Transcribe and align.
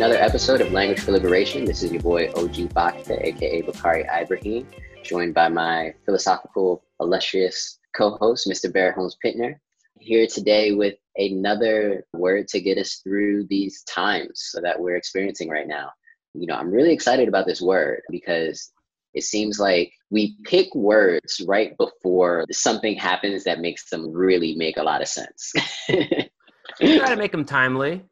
another 0.00 0.16
episode 0.16 0.62
of 0.62 0.72
Language 0.72 1.00
for 1.00 1.12
Liberation. 1.12 1.66
This 1.66 1.82
is 1.82 1.92
your 1.92 2.00
boy 2.00 2.30
OG 2.34 2.72
Bakta, 2.72 3.22
aka 3.22 3.60
Bakari 3.60 4.06
Ibrahim, 4.10 4.66
joined 5.02 5.34
by 5.34 5.50
my 5.50 5.92
philosophical, 6.06 6.82
illustrious 7.00 7.78
co 7.94 8.16
host, 8.16 8.48
Mr. 8.48 8.72
Barrett 8.72 8.94
Holmes 8.94 9.18
Pittner. 9.22 9.56
Here 9.98 10.26
today 10.26 10.72
with 10.72 10.94
another 11.16 12.06
word 12.14 12.48
to 12.48 12.62
get 12.62 12.78
us 12.78 13.02
through 13.04 13.46
these 13.50 13.82
times 13.82 14.54
that 14.62 14.80
we're 14.80 14.96
experiencing 14.96 15.50
right 15.50 15.68
now. 15.68 15.90
You 16.32 16.46
know, 16.46 16.54
I'm 16.54 16.70
really 16.70 16.94
excited 16.94 17.28
about 17.28 17.44
this 17.44 17.60
word 17.60 18.00
because 18.08 18.72
it 19.12 19.24
seems 19.24 19.60
like 19.60 19.92
we 20.08 20.38
pick 20.44 20.74
words 20.74 21.42
right 21.46 21.76
before 21.76 22.46
something 22.50 22.96
happens 22.96 23.44
that 23.44 23.60
makes 23.60 23.90
them 23.90 24.10
really 24.10 24.54
make 24.54 24.78
a 24.78 24.82
lot 24.82 25.02
of 25.02 25.08
sense. 25.08 25.52
try 25.90 27.10
to 27.10 27.16
make 27.16 27.32
them 27.32 27.44
timely. 27.44 28.02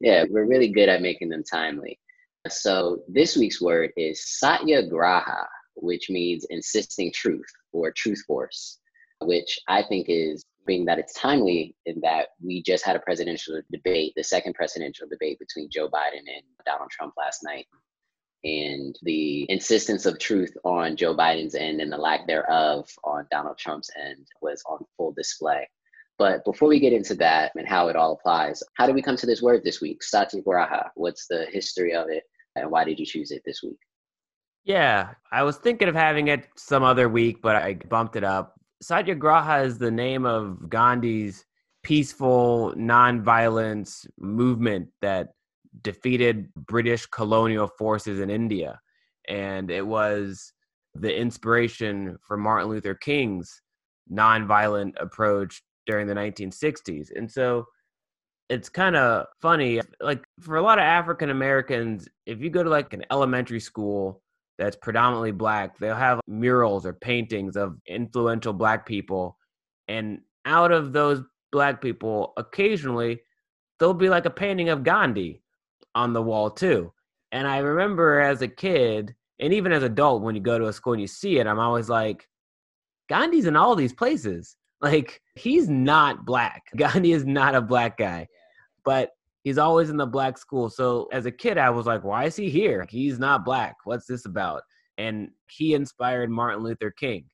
Yeah, 0.00 0.24
we're 0.28 0.46
really 0.46 0.68
good 0.68 0.88
at 0.88 1.02
making 1.02 1.28
them 1.30 1.42
timely. 1.42 1.98
So 2.48 3.02
this 3.08 3.36
week's 3.36 3.60
word 3.60 3.90
is 3.96 4.38
satyagraha, 4.38 5.46
which 5.74 6.08
means 6.08 6.46
insisting 6.50 7.12
truth 7.12 7.50
or 7.72 7.90
truth 7.90 8.22
force, 8.26 8.78
which 9.20 9.58
I 9.68 9.82
think 9.82 10.06
is 10.08 10.44
being 10.66 10.84
that 10.84 10.98
it's 10.98 11.14
timely 11.14 11.74
in 11.86 11.98
that 12.02 12.28
we 12.44 12.62
just 12.62 12.84
had 12.84 12.94
a 12.94 13.00
presidential 13.00 13.60
debate, 13.72 14.12
the 14.16 14.22
second 14.22 14.54
presidential 14.54 15.08
debate 15.08 15.38
between 15.38 15.70
Joe 15.70 15.88
Biden 15.88 16.18
and 16.18 16.42
Donald 16.64 16.90
Trump 16.90 17.14
last 17.16 17.42
night. 17.42 17.66
And 18.44 18.96
the 19.02 19.50
insistence 19.50 20.06
of 20.06 20.20
truth 20.20 20.56
on 20.64 20.96
Joe 20.96 21.16
Biden's 21.16 21.56
end 21.56 21.80
and 21.80 21.90
the 21.90 21.96
lack 21.96 22.28
thereof 22.28 22.88
on 23.02 23.26
Donald 23.32 23.58
Trump's 23.58 23.90
end 24.00 24.28
was 24.40 24.62
on 24.66 24.84
full 24.96 25.12
display. 25.12 25.68
But 26.18 26.44
before 26.44 26.68
we 26.68 26.80
get 26.80 26.92
into 26.92 27.14
that 27.16 27.52
and 27.54 27.66
how 27.66 27.88
it 27.88 27.96
all 27.96 28.12
applies, 28.12 28.62
how 28.74 28.86
did 28.86 28.94
we 28.94 29.02
come 29.02 29.16
to 29.16 29.26
this 29.26 29.40
word 29.40 29.62
this 29.64 29.80
week? 29.80 30.02
Satyagraha. 30.02 30.90
What's 30.96 31.26
the 31.28 31.46
history 31.50 31.94
of 31.94 32.08
it 32.08 32.24
and 32.56 32.70
why 32.70 32.84
did 32.84 32.98
you 32.98 33.06
choose 33.06 33.30
it 33.30 33.42
this 33.44 33.62
week? 33.62 33.78
Yeah, 34.64 35.14
I 35.32 35.44
was 35.44 35.56
thinking 35.56 35.88
of 35.88 35.94
having 35.94 36.28
it 36.28 36.48
some 36.56 36.82
other 36.82 37.08
week, 37.08 37.40
but 37.40 37.56
I 37.56 37.74
bumped 37.88 38.16
it 38.16 38.24
up. 38.24 38.54
Satyagraha 38.82 39.62
is 39.62 39.78
the 39.78 39.90
name 39.90 40.26
of 40.26 40.68
Gandhi's 40.68 41.44
peaceful 41.82 42.74
nonviolence 42.76 44.06
movement 44.18 44.88
that 45.00 45.28
defeated 45.82 46.52
British 46.54 47.06
colonial 47.06 47.68
forces 47.78 48.20
in 48.20 48.28
India. 48.28 48.80
And 49.28 49.70
it 49.70 49.86
was 49.86 50.52
the 50.94 51.16
inspiration 51.16 52.18
for 52.26 52.36
Martin 52.36 52.68
Luther 52.68 52.94
King's 52.94 53.62
nonviolent 54.12 54.92
approach 55.00 55.62
during 55.88 56.06
the 56.06 56.14
1960s. 56.14 57.08
And 57.16 57.28
so 57.28 57.66
it's 58.48 58.68
kind 58.68 58.94
of 58.94 59.26
funny. 59.42 59.80
Like 60.00 60.22
for 60.40 60.56
a 60.56 60.62
lot 60.62 60.78
of 60.78 60.84
African 60.84 61.30
Americans, 61.30 62.08
if 62.26 62.40
you 62.40 62.50
go 62.50 62.62
to 62.62 62.70
like 62.70 62.92
an 62.92 63.04
elementary 63.10 63.58
school 63.58 64.22
that's 64.58 64.76
predominantly 64.76 65.32
black, 65.32 65.78
they'll 65.78 65.96
have 65.96 66.20
murals 66.28 66.86
or 66.86 66.92
paintings 66.92 67.56
of 67.56 67.78
influential 67.86 68.52
black 68.52 68.86
people. 68.86 69.36
And 69.88 70.20
out 70.44 70.70
of 70.70 70.92
those 70.92 71.22
black 71.50 71.80
people, 71.80 72.34
occasionally 72.36 73.20
there'll 73.78 73.94
be 73.94 74.10
like 74.10 74.26
a 74.26 74.30
painting 74.30 74.68
of 74.68 74.84
Gandhi 74.84 75.42
on 75.94 76.12
the 76.12 76.22
wall 76.22 76.50
too. 76.50 76.92
And 77.32 77.46
I 77.46 77.58
remember 77.58 78.20
as 78.20 78.42
a 78.42 78.48
kid, 78.48 79.14
and 79.38 79.52
even 79.52 79.72
as 79.72 79.82
an 79.82 79.92
adult, 79.92 80.22
when 80.22 80.34
you 80.34 80.40
go 80.40 80.58
to 80.58 80.66
a 80.66 80.72
school 80.72 80.94
and 80.94 81.02
you 81.02 81.06
see 81.06 81.38
it, 81.38 81.46
I'm 81.46 81.58
always 81.58 81.88
like, 81.88 82.28
Gandhi's 83.08 83.46
in 83.46 83.56
all 83.56 83.76
these 83.76 83.92
places. 83.92 84.56
Like, 84.80 85.20
he's 85.34 85.68
not 85.68 86.24
black. 86.24 86.62
Gandhi 86.76 87.12
is 87.12 87.26
not 87.26 87.54
a 87.54 87.60
black 87.60 87.98
guy, 87.98 88.28
but 88.84 89.10
he's 89.42 89.58
always 89.58 89.90
in 89.90 89.96
the 89.96 90.06
black 90.06 90.38
school. 90.38 90.70
So 90.70 91.08
as 91.12 91.26
a 91.26 91.32
kid, 91.32 91.58
I 91.58 91.70
was 91.70 91.86
like, 91.86 92.04
why 92.04 92.24
is 92.24 92.36
he 92.36 92.50
here? 92.50 92.86
He's 92.88 93.18
not 93.18 93.44
black. 93.44 93.76
What's 93.84 94.06
this 94.06 94.24
about? 94.24 94.62
And 94.98 95.30
he 95.50 95.74
inspired 95.74 96.30
Martin 96.30 96.62
Luther 96.62 96.90
King. 96.90 97.24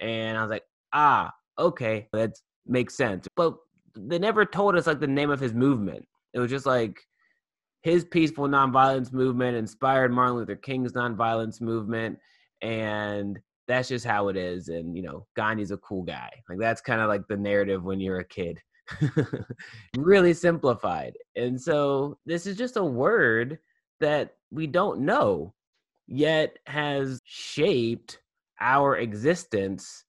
And 0.00 0.38
I 0.38 0.42
was 0.42 0.50
like, 0.50 0.62
ah, 0.92 1.32
okay, 1.58 2.08
that 2.12 2.32
makes 2.66 2.96
sense. 2.96 3.26
But 3.36 3.54
they 3.96 4.18
never 4.18 4.44
told 4.44 4.76
us 4.76 4.86
like 4.86 5.00
the 5.00 5.06
name 5.06 5.30
of 5.30 5.40
his 5.40 5.54
movement. 5.54 6.06
It 6.34 6.38
was 6.38 6.50
just 6.50 6.66
like 6.66 7.00
his 7.82 8.04
peaceful 8.04 8.46
nonviolence 8.48 9.12
movement 9.12 9.56
inspired 9.56 10.12
Martin 10.12 10.36
Luther 10.36 10.56
King's 10.56 10.92
nonviolence 10.92 11.60
movement, 11.60 12.18
and 12.62 13.38
that's 13.68 13.88
just 13.88 14.04
how 14.04 14.28
it 14.28 14.36
is. 14.36 14.68
And 14.68 14.96
you 14.96 15.02
know, 15.02 15.26
Gandhi's 15.36 15.70
a 15.70 15.76
cool 15.76 16.02
guy. 16.02 16.30
Like 16.48 16.58
that's 16.58 16.80
kind 16.80 17.00
of 17.00 17.08
like 17.08 17.28
the 17.28 17.36
narrative 17.36 17.84
when 17.84 18.00
you're 18.00 18.20
a 18.20 18.24
kid. 18.24 18.58
really 19.98 20.32
simplified. 20.32 21.12
And 21.36 21.60
so 21.60 22.18
this 22.24 22.46
is 22.46 22.56
just 22.56 22.78
a 22.78 22.84
word 22.84 23.58
that 24.00 24.34
we 24.50 24.66
don't 24.66 25.00
know 25.00 25.54
yet 26.06 26.56
has 26.66 27.20
shaped 27.24 28.18
our 28.60 28.96
existence 28.96 30.04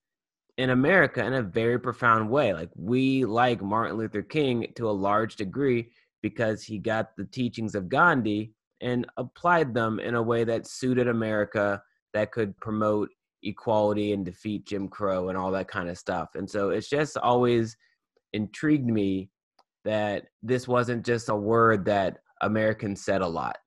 in 0.57 0.69
America 0.69 1.23
in 1.25 1.33
a 1.33 1.41
very 1.41 1.77
profound 1.77 2.29
way. 2.29 2.53
Like 2.53 2.69
we 2.75 3.25
like 3.25 3.61
Martin 3.61 3.97
Luther 3.97 4.21
King 4.21 4.67
to 4.75 4.89
a 4.89 4.91
large 4.91 5.35
degree 5.35 5.89
because 6.21 6.63
he 6.63 6.77
got 6.77 7.15
the 7.17 7.25
teachings 7.25 7.75
of 7.75 7.89
Gandhi 7.89 8.53
and 8.81 9.05
applied 9.17 9.73
them 9.73 9.99
in 9.99 10.15
a 10.15 10.23
way 10.23 10.45
that 10.45 10.67
suited 10.67 11.07
America 11.07 11.81
that 12.13 12.31
could 12.31 12.57
promote 12.57 13.09
equality 13.43 14.13
and 14.13 14.25
defeat 14.25 14.65
Jim 14.65 14.87
Crow 14.87 15.29
and 15.29 15.37
all 15.37 15.51
that 15.51 15.67
kind 15.67 15.89
of 15.89 15.97
stuff. 15.97 16.29
And 16.35 16.49
so 16.49 16.69
it's 16.69 16.89
just 16.89 17.17
always 17.17 17.75
intrigued 18.33 18.87
me 18.87 19.29
that 19.85 20.25
this 20.43 20.67
wasn't 20.67 21.05
just 21.05 21.29
a 21.29 21.35
word 21.35 21.85
that 21.85 22.17
Americans 22.41 23.03
said 23.03 23.21
a 23.21 23.27
lot. 23.27 23.57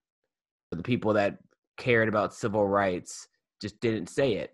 The 0.71 0.83
people 0.83 1.15
that 1.15 1.39
cared 1.79 2.09
about 2.09 2.35
civil 2.35 2.67
rights 2.67 3.27
just 3.61 3.81
didn't 3.81 4.09
say 4.09 4.35
it, 4.35 4.51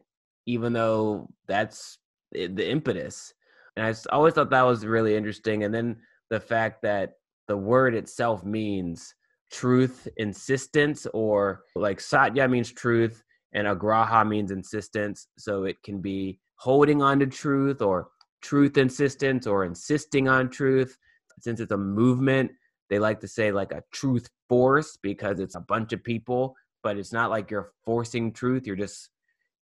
even 0.46 0.72
though 0.72 1.28
that's 1.46 1.98
the 2.32 2.70
impetus. 2.70 3.32
And 3.76 3.86
I 3.86 3.94
always 4.14 4.34
thought 4.34 4.50
that 4.50 4.62
was 4.66 4.84
really 4.86 5.16
interesting. 5.16 5.64
And 5.64 5.74
then 5.74 5.96
the 6.30 6.40
fact 6.40 6.82
that 6.82 7.12
the 7.46 7.56
word 7.56 7.94
itself 7.94 8.44
means 8.44 9.14
truth, 9.50 10.06
insistence, 10.16 11.06
or 11.14 11.62
like 11.74 12.00
satya 12.00 12.48
means 12.48 12.72
truth, 12.72 13.22
and 13.52 13.66
agraha 13.66 14.26
means 14.26 14.50
insistence. 14.50 15.28
So 15.38 15.64
it 15.64 15.82
can 15.82 16.00
be 16.00 16.40
holding 16.56 17.02
on 17.02 17.18
to 17.20 17.26
truth, 17.26 17.82
or 17.82 18.08
truth 18.42 18.76
insistence, 18.76 19.46
or 19.46 19.64
insisting 19.64 20.28
on 20.28 20.50
truth. 20.50 20.96
Since 21.40 21.60
it's 21.60 21.72
a 21.72 21.76
movement, 21.76 22.50
they 22.90 22.98
like 22.98 23.20
to 23.20 23.28
say 23.28 23.52
like 23.52 23.72
a 23.72 23.82
truth 23.92 24.28
force 24.48 24.98
because 25.02 25.40
it's 25.40 25.54
a 25.54 25.60
bunch 25.60 25.92
of 25.92 26.02
people, 26.02 26.56
but 26.82 26.96
it's 26.96 27.12
not 27.12 27.30
like 27.30 27.50
you're 27.50 27.72
forcing 27.84 28.32
truth. 28.32 28.66
You're 28.66 28.76
just 28.76 29.10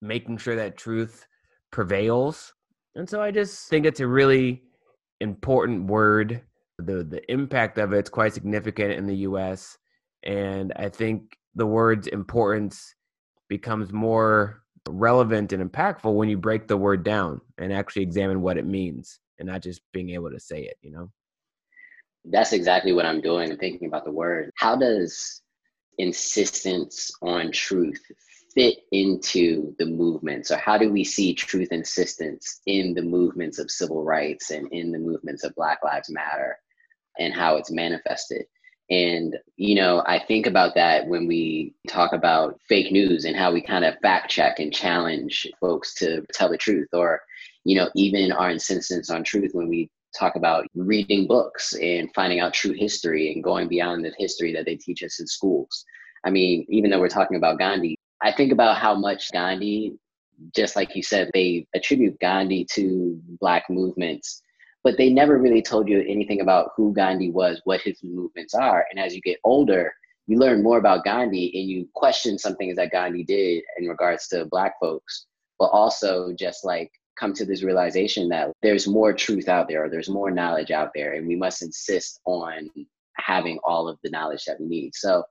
making 0.01 0.39
sure 0.39 0.57
that 0.57 0.77
truth 0.77 1.27
prevails. 1.71 2.53
And 2.95 3.09
so 3.09 3.21
I 3.21 3.31
just 3.31 3.69
think 3.69 3.85
it's 3.85 4.01
a 4.01 4.07
really 4.07 4.63
important 5.21 5.87
word 5.87 6.43
the 6.79 7.03
the 7.05 7.33
impact 7.33 7.79
of 7.79 7.93
it's 7.93 8.11
quite 8.11 8.35
significant 8.35 8.93
in 8.93 9.07
the 9.07 9.17
U.S. 9.17 9.79
And 10.25 10.73
I 10.77 10.89
think 10.89 11.39
the 11.55 11.67
word's 11.67 12.07
importance 12.09 12.95
becomes 13.49 13.93
more 13.93 14.63
relevant 14.89 15.53
and 15.53 15.71
impactful 15.71 16.15
when 16.15 16.29
you 16.29 16.37
break 16.37 16.69
the 16.69 16.77
word 16.77 17.03
down 17.03 17.41
and 17.59 17.73
actually 17.73 18.03
examine 18.03 18.41
what 18.41 18.59
it 18.59 18.67
means, 18.67 19.19
and 19.39 19.49
not 19.49 19.63
just 19.63 19.81
being 19.93 20.11
able 20.11 20.31
to 20.31 20.41
say 20.41 20.63
it. 20.63 20.77
You 20.83 20.93
know. 20.93 21.11
That's 22.25 22.53
exactly 22.53 22.93
what 22.93 23.07
I'm 23.07 23.21
doing. 23.21 23.51
I'm 23.51 23.59
thinking 23.59 23.89
about 23.89 24.05
the 24.05 24.13
word. 24.13 24.51
How 24.57 24.77
does 24.77 25.43
insistence 25.99 27.11
on 27.23 27.51
truth 27.53 28.03
fit 28.55 28.79
into 28.91 29.75
the 29.79 29.87
movements 29.87 30.51
or 30.51 30.57
how 30.57 30.79
do 30.79 30.91
we 30.91 31.05
see 31.05 31.35
truth 31.35 31.69
insistence 31.73 32.61
in 32.67 32.95
the 32.95 33.03
movements 33.03 33.59
of 33.59 33.71
civil 33.71 34.03
rights 34.03 34.51
and 34.51 34.67
in 34.73 34.91
the 34.91 34.99
movements 34.99 35.45
of 35.45 35.55
black 35.55 35.79
lives 35.85 36.11
matter 36.11 36.59
and 37.19 37.35
how 37.35 37.57
it's 37.57 37.71
manifested. 37.71 38.47
And, 38.89 39.37
you 39.57 39.75
know, 39.75 40.05
I 40.07 40.19
think 40.19 40.47
about 40.47 40.75
that 40.77 41.09
when 41.09 41.27
we 41.27 41.75
talk 41.89 42.13
about 42.13 42.61
fake 42.69 42.93
news 42.93 43.25
and 43.25 43.37
how 43.37 43.53
we 43.53 43.61
kind 43.61 43.85
of 43.85 43.99
fact 44.01 44.31
check 44.31 44.61
and 44.61 44.73
challenge 44.73 45.47
folks 45.61 45.95
to 45.95 46.25
tell 46.33 46.49
the 46.49 46.57
truth, 46.57 46.89
or, 46.93 47.21
you 47.65 47.77
know, 47.77 47.91
even 47.97 48.31
our 48.31 48.51
insistence 48.51 49.11
on 49.11 49.25
truth 49.25 49.51
when 49.55 49.69
we 49.69 49.91
talk 50.17 50.37
about 50.37 50.67
reading 50.75 51.27
books 51.27 51.75
and 51.75 52.09
finding 52.15 52.39
out 52.41 52.55
true 52.55 52.73
history 52.73 53.33
and 53.33 53.43
going 53.43 53.69
beyond 53.69 54.05
the 54.05 54.13
history 54.19 54.53
that 54.53 54.65
they 54.65 54.77
teach 54.77 55.03
us 55.03 55.19
in 55.19 55.27
schools. 55.27 55.85
I 56.25 56.31
mean, 56.31 56.65
even 56.69 56.91
though 56.91 57.01
we're 57.01 57.09
talking 57.09 57.37
about 57.37 57.59
Gandhi, 57.59 57.99
I 58.23 58.33
think 58.33 58.53
about 58.53 58.79
how 58.79 58.95
much 58.95 59.33
Gandhi, 59.33 59.95
just 60.55 60.77
like 60.77 60.95
you 60.95 61.03
said, 61.03 61.31
they 61.35 61.67
attribute 61.75 62.19
Gandhi 62.21 62.65
to 62.73 63.21
Black 63.41 63.65
movements 63.69 64.43
but 64.87 64.97
they 64.97 65.11
never 65.13 65.37
really 65.37 65.61
told 65.61 65.89
you 65.89 66.05
anything 66.07 66.43
about 66.43 66.71
who 66.77 66.95
Gandhi 66.95 67.33
was, 67.33 67.61
what 67.65 67.81
his 67.81 67.99
movements 68.05 68.55
are. 68.55 68.87
And 68.89 69.01
as 69.01 69.17
you 69.17 69.21
get 69.21 69.41
older, 69.43 69.93
you 70.29 70.39
learn 70.39 70.63
more 70.63 70.79
about 70.79 71.03
Gandhi 71.03 71.51
and 71.59 71.69
you 71.69 71.89
question 71.97 72.39
some 72.39 72.55
things 72.55 72.77
that 72.77 72.93
Gandhi 72.93 73.25
did 73.25 73.65
in 73.79 73.89
regards 73.89 74.29
to 74.29 74.45
Black 74.45 74.75
folks, 74.81 75.27
but 75.59 75.71
also 75.73 76.33
just 76.39 76.65
like 76.65 76.89
come 77.19 77.33
to 77.33 77.45
this 77.45 77.65
realization 77.65 78.29
that 78.29 78.53
there's 78.63 78.87
more 78.87 79.13
truth 79.13 79.49
out 79.49 79.67
there, 79.67 79.87
or 79.87 79.91
there's 79.91 80.09
more 80.09 80.31
knowledge 80.31 80.71
out 80.71 80.93
there, 80.95 81.15
and 81.15 81.27
we 81.27 81.35
must 81.35 81.63
insist 81.63 82.21
on 82.25 82.71
having 83.17 83.59
all 83.65 83.89
of 83.89 83.99
the 84.05 84.11
knowledge 84.11 84.45
that 84.45 84.61
we 84.61 84.67
need. 84.67 84.95
So 84.95 85.25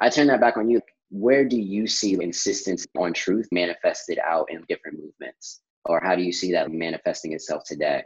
I 0.00 0.10
turn 0.10 0.26
that 0.26 0.40
back 0.40 0.56
on 0.56 0.68
you. 0.68 0.80
Where 1.10 1.44
do 1.44 1.56
you 1.56 1.86
see 1.86 2.20
insistence 2.20 2.88
on 2.98 3.12
truth 3.12 3.46
manifested 3.52 4.18
out 4.26 4.50
in 4.50 4.64
different 4.68 4.98
movements? 4.98 5.60
Or 5.84 6.00
how 6.02 6.16
do 6.16 6.22
you 6.22 6.32
see 6.32 6.50
that 6.54 6.72
manifesting 6.72 7.34
itself 7.34 7.62
today? 7.64 8.02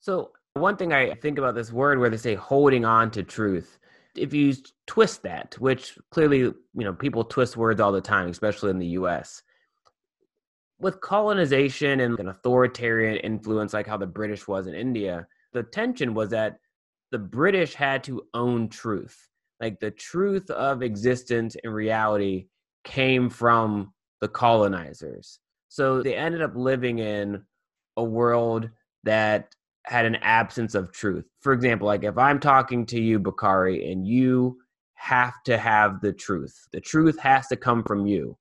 So, 0.00 0.32
one 0.54 0.76
thing 0.76 0.92
I 0.92 1.14
think 1.14 1.38
about 1.38 1.54
this 1.54 1.72
word 1.72 1.98
where 1.98 2.10
they 2.10 2.16
say 2.16 2.34
holding 2.34 2.84
on 2.84 3.10
to 3.12 3.22
truth, 3.22 3.78
if 4.16 4.34
you 4.34 4.54
twist 4.86 5.22
that, 5.22 5.56
which 5.58 5.96
clearly, 6.10 6.38
you 6.38 6.54
know, 6.74 6.92
people 6.92 7.22
twist 7.22 7.56
words 7.56 7.80
all 7.80 7.92
the 7.92 8.00
time, 8.00 8.28
especially 8.28 8.70
in 8.70 8.78
the 8.78 8.86
US. 8.88 9.42
With 10.80 11.00
colonization 11.00 12.00
and 12.00 12.18
an 12.18 12.28
authoritarian 12.28 13.18
influence 13.18 13.74
like 13.74 13.86
how 13.86 13.98
the 13.98 14.06
British 14.06 14.48
was 14.48 14.66
in 14.66 14.74
India, 14.74 15.26
the 15.52 15.62
tension 15.62 16.14
was 16.14 16.30
that 16.30 16.58
the 17.12 17.18
British 17.18 17.74
had 17.74 18.02
to 18.04 18.26
own 18.34 18.68
truth. 18.68 19.28
Like 19.60 19.78
the 19.78 19.90
truth 19.90 20.50
of 20.50 20.82
existence 20.82 21.56
and 21.62 21.74
reality 21.74 22.46
came 22.84 23.28
from 23.28 23.92
the 24.20 24.28
colonizers. 24.28 25.38
So 25.68 26.02
they 26.02 26.14
ended 26.14 26.42
up 26.42 26.56
living 26.56 26.98
in 26.98 27.42
a 27.96 28.02
world 28.02 28.70
that 29.04 29.54
had 29.86 30.04
an 30.04 30.16
absence 30.16 30.74
of 30.74 30.92
truth. 30.92 31.24
For 31.40 31.52
example, 31.52 31.86
like 31.86 32.04
if 32.04 32.18
I'm 32.18 32.38
talking 32.38 32.86
to 32.86 33.00
you, 33.00 33.18
Bakari, 33.18 33.90
and 33.92 34.06
you 34.06 34.58
have 34.94 35.42
to 35.44 35.56
have 35.56 36.00
the 36.00 36.12
truth, 36.12 36.68
the 36.72 36.80
truth 36.80 37.18
has 37.18 37.46
to 37.48 37.56
come 37.56 37.82
from 37.82 38.06
you. 38.06 38.36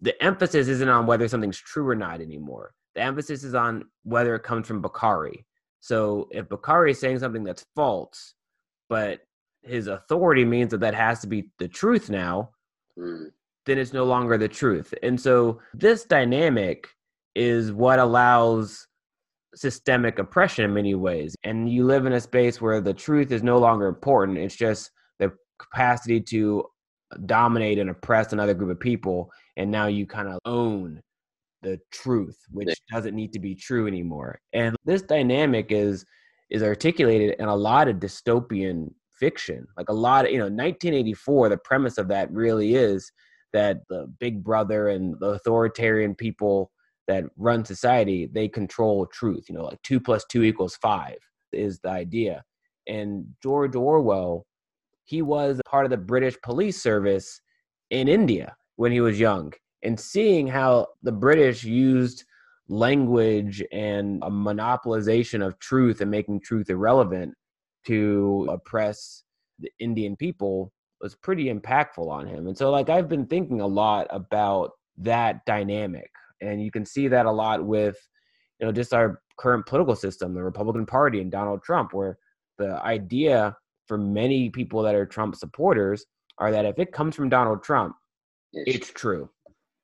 The 0.00 0.20
emphasis 0.22 0.68
isn't 0.68 0.88
on 0.88 1.06
whether 1.06 1.26
something's 1.28 1.58
true 1.58 1.88
or 1.88 1.94
not 1.94 2.20
anymore. 2.20 2.74
The 2.94 3.02
emphasis 3.02 3.42
is 3.42 3.54
on 3.54 3.84
whether 4.04 4.34
it 4.34 4.42
comes 4.42 4.68
from 4.68 4.82
Bakari. 4.82 5.44
So 5.80 6.28
if 6.30 6.48
Bakari 6.48 6.92
is 6.92 7.00
saying 7.00 7.18
something 7.18 7.44
that's 7.44 7.66
false, 7.74 8.34
but 8.88 9.20
his 9.62 9.86
authority 9.86 10.44
means 10.44 10.70
that 10.70 10.80
that 10.80 10.94
has 10.94 11.20
to 11.20 11.26
be 11.26 11.50
the 11.58 11.68
truth 11.68 12.10
now, 12.10 12.50
mm. 12.98 13.26
then 13.66 13.78
it's 13.78 13.92
no 13.92 14.04
longer 14.04 14.38
the 14.38 14.48
truth. 14.48 14.94
And 15.02 15.20
so 15.20 15.60
this 15.72 16.04
dynamic 16.04 16.88
is 17.34 17.72
what 17.72 17.98
allows 17.98 18.86
systemic 19.54 20.18
oppression 20.18 20.64
in 20.64 20.74
many 20.74 20.94
ways. 20.94 21.34
And 21.44 21.70
you 21.70 21.84
live 21.84 22.06
in 22.06 22.12
a 22.12 22.20
space 22.20 22.60
where 22.60 22.80
the 22.80 22.94
truth 22.94 23.32
is 23.32 23.42
no 23.42 23.58
longer 23.58 23.86
important. 23.86 24.38
It's 24.38 24.56
just 24.56 24.90
the 25.18 25.32
capacity 25.58 26.20
to 26.20 26.64
dominate 27.26 27.78
and 27.78 27.90
oppress 27.90 28.32
another 28.32 28.54
group 28.54 28.70
of 28.70 28.80
people. 28.80 29.30
And 29.56 29.70
now 29.70 29.86
you 29.86 30.06
kind 30.06 30.28
of 30.28 30.38
own 30.44 31.00
the 31.62 31.80
truth, 31.92 32.38
which 32.50 32.76
doesn't 32.92 33.14
need 33.14 33.32
to 33.32 33.38
be 33.38 33.54
true 33.54 33.86
anymore. 33.86 34.38
And 34.52 34.76
this 34.84 35.02
dynamic 35.02 35.66
is 35.70 36.04
is 36.50 36.62
articulated 36.62 37.34
in 37.38 37.46
a 37.46 37.54
lot 37.54 37.88
of 37.88 37.96
dystopian 37.96 38.92
fiction. 39.18 39.66
Like 39.76 39.88
a 39.88 39.94
lot 39.94 40.26
of, 40.26 40.30
you 40.30 40.38
know, 40.38 40.44
1984, 40.44 41.48
the 41.48 41.56
premise 41.56 41.98
of 41.98 42.08
that 42.08 42.30
really 42.30 42.74
is 42.74 43.10
that 43.52 43.78
the 43.88 44.06
big 44.18 44.44
brother 44.44 44.88
and 44.88 45.18
the 45.20 45.30
authoritarian 45.30 46.14
people 46.14 46.70
that 47.06 47.24
run 47.36 47.64
society, 47.64 48.26
they 48.26 48.48
control 48.48 49.06
truth. 49.06 49.48
You 49.48 49.56
know, 49.56 49.64
like 49.64 49.82
two 49.82 50.00
plus 50.00 50.24
two 50.28 50.42
equals 50.42 50.76
five 50.76 51.16
is 51.52 51.78
the 51.80 51.90
idea. 51.90 52.44
And 52.86 53.26
George 53.42 53.74
Orwell, 53.74 54.46
he 55.04 55.22
was 55.22 55.60
part 55.66 55.84
of 55.84 55.90
the 55.90 55.96
British 55.96 56.36
police 56.42 56.82
service 56.82 57.40
in 57.90 58.08
India 58.08 58.56
when 58.76 58.92
he 58.92 59.00
was 59.00 59.20
young. 59.20 59.52
And 59.82 59.98
seeing 59.98 60.46
how 60.46 60.88
the 61.02 61.12
British 61.12 61.62
used 61.64 62.24
language 62.68 63.62
and 63.70 64.22
a 64.22 64.30
monopolization 64.30 65.46
of 65.46 65.58
truth 65.58 66.00
and 66.00 66.10
making 66.10 66.40
truth 66.40 66.70
irrelevant 66.70 67.34
to 67.86 68.46
oppress 68.50 69.24
the 69.58 69.70
Indian 69.78 70.16
people 70.16 70.72
was 71.00 71.14
pretty 71.14 71.52
impactful 71.52 72.08
on 72.08 72.26
him. 72.26 72.46
And 72.46 72.56
so 72.56 72.70
like 72.70 72.88
I've 72.88 73.08
been 73.08 73.26
thinking 73.26 73.60
a 73.60 73.66
lot 73.66 74.06
about 74.08 74.72
that 74.96 75.44
dynamic 75.44 76.10
and 76.44 76.62
you 76.62 76.70
can 76.70 76.84
see 76.84 77.08
that 77.08 77.26
a 77.26 77.30
lot 77.30 77.64
with 77.64 77.96
you 78.60 78.66
know 78.66 78.72
just 78.72 78.94
our 78.94 79.20
current 79.38 79.66
political 79.66 79.96
system 79.96 80.34
the 80.34 80.42
republican 80.42 80.86
party 80.86 81.20
and 81.20 81.30
donald 81.30 81.62
trump 81.62 81.92
where 81.92 82.16
the 82.58 82.80
idea 82.84 83.56
for 83.86 83.98
many 83.98 84.48
people 84.50 84.82
that 84.82 84.94
are 84.94 85.06
trump 85.06 85.34
supporters 85.34 86.06
are 86.38 86.50
that 86.50 86.64
if 86.64 86.78
it 86.78 86.92
comes 86.92 87.14
from 87.14 87.28
donald 87.28 87.62
trump 87.62 87.94
it's 88.54 88.90
true. 88.90 89.28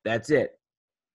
That's 0.05 0.31
it. 0.31 0.53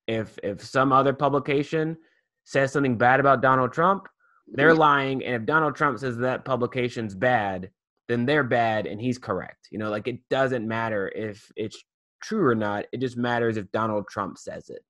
If 0.08 0.38
if 0.44 0.64
some 0.64 0.92
other 0.92 1.14
publication 1.14 1.98
says 2.44 2.72
something 2.72 2.98
bad 2.98 3.20
about 3.20 3.42
donald 3.42 3.74
trump 3.74 4.08
they're 4.54 4.70
mm-hmm. 4.70 4.80
lying 4.80 5.26
and 5.26 5.34
if 5.34 5.48
donald 5.48 5.76
trump 5.76 5.98
says 5.98 6.16
that 6.16 6.46
publication's 6.46 7.16
bad 7.16 7.72
then 8.08 8.24
they're 8.24 8.44
bad 8.44 8.86
and 8.86 9.02
he's 9.02 9.18
correct. 9.18 9.68
You 9.72 9.80
know 9.80 9.90
like 9.90 10.08
it 10.08 10.20
doesn't 10.30 10.68
matter 10.68 11.12
if 11.16 11.52
it's 11.56 11.82
true 12.22 12.46
or 12.46 12.56
not. 12.56 12.86
It 12.92 13.00
just 13.00 13.18
matters 13.18 13.58
if 13.58 13.72
donald 13.72 14.06
trump 14.10 14.38
says 14.38 14.70
it 14.70 14.84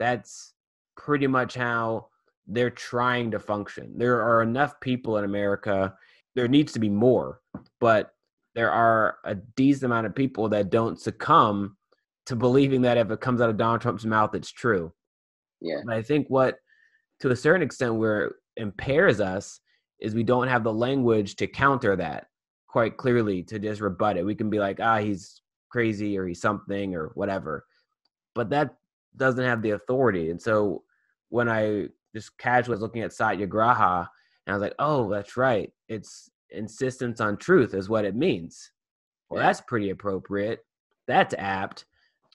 that's 0.00 0.54
pretty 0.96 1.28
much 1.28 1.54
how 1.54 2.08
they're 2.48 2.70
trying 2.70 3.30
to 3.30 3.38
function. 3.38 3.92
There 3.96 4.20
are 4.22 4.42
enough 4.42 4.80
people 4.80 5.18
in 5.18 5.24
America. 5.24 5.94
There 6.34 6.48
needs 6.48 6.72
to 6.72 6.80
be 6.80 6.90
more, 6.90 7.40
but 7.80 8.10
there 8.56 8.72
are 8.72 9.18
a 9.24 9.36
decent 9.36 9.84
amount 9.84 10.06
of 10.06 10.14
people 10.14 10.48
that 10.48 10.70
don't 10.70 11.00
succumb 11.00 11.76
to 12.26 12.34
believing 12.34 12.82
that 12.82 12.96
if 12.96 13.10
it 13.10 13.20
comes 13.20 13.40
out 13.40 13.50
of 13.50 13.56
Donald 13.56 13.80
Trump's 13.80 14.04
mouth, 14.04 14.34
it's 14.34 14.50
true. 14.50 14.92
Yeah. 15.60 15.82
But 15.86 15.94
I 15.94 16.02
think 16.02 16.26
what, 16.28 16.56
to 17.20 17.30
a 17.30 17.36
certain 17.36 17.62
extent, 17.62 17.94
where 17.94 18.24
it 18.24 18.32
impairs 18.56 19.20
us 19.20 19.60
is 20.00 20.14
we 20.14 20.24
don't 20.24 20.48
have 20.48 20.64
the 20.64 20.72
language 20.72 21.36
to 21.36 21.46
counter 21.46 21.94
that 21.96 22.26
quite 22.68 22.96
clearly 22.96 23.42
to 23.42 23.58
just 23.58 23.80
rebut 23.80 24.16
it. 24.16 24.24
We 24.24 24.34
can 24.34 24.48
be 24.48 24.58
like, 24.58 24.80
ah, 24.80 24.98
he's 24.98 25.42
crazy 25.70 26.16
or 26.16 26.26
he's 26.26 26.40
something 26.40 26.94
or 26.94 27.10
whatever. 27.14 27.64
But 28.34 28.50
that 28.50 28.76
doesn't 29.16 29.44
have 29.44 29.62
the 29.62 29.70
authority. 29.70 30.30
And 30.30 30.40
so 30.40 30.82
when 31.28 31.48
I 31.48 31.86
just 32.14 32.36
casually 32.38 32.74
was 32.74 32.82
looking 32.82 33.02
at 33.02 33.12
Satya 33.12 33.46
Satyagraha, 33.46 34.08
and 34.46 34.52
I 34.52 34.56
was 34.56 34.62
like, 34.62 34.74
oh, 34.78 35.08
that's 35.10 35.36
right. 35.36 35.72
It's 35.88 36.30
insistence 36.50 37.20
on 37.20 37.36
truth 37.36 37.74
is 37.74 37.88
what 37.88 38.04
it 38.04 38.16
means. 38.16 38.72
Well, 39.28 39.42
that's 39.42 39.60
pretty 39.60 39.90
appropriate. 39.90 40.64
That's 41.06 41.34
apt. 41.38 41.84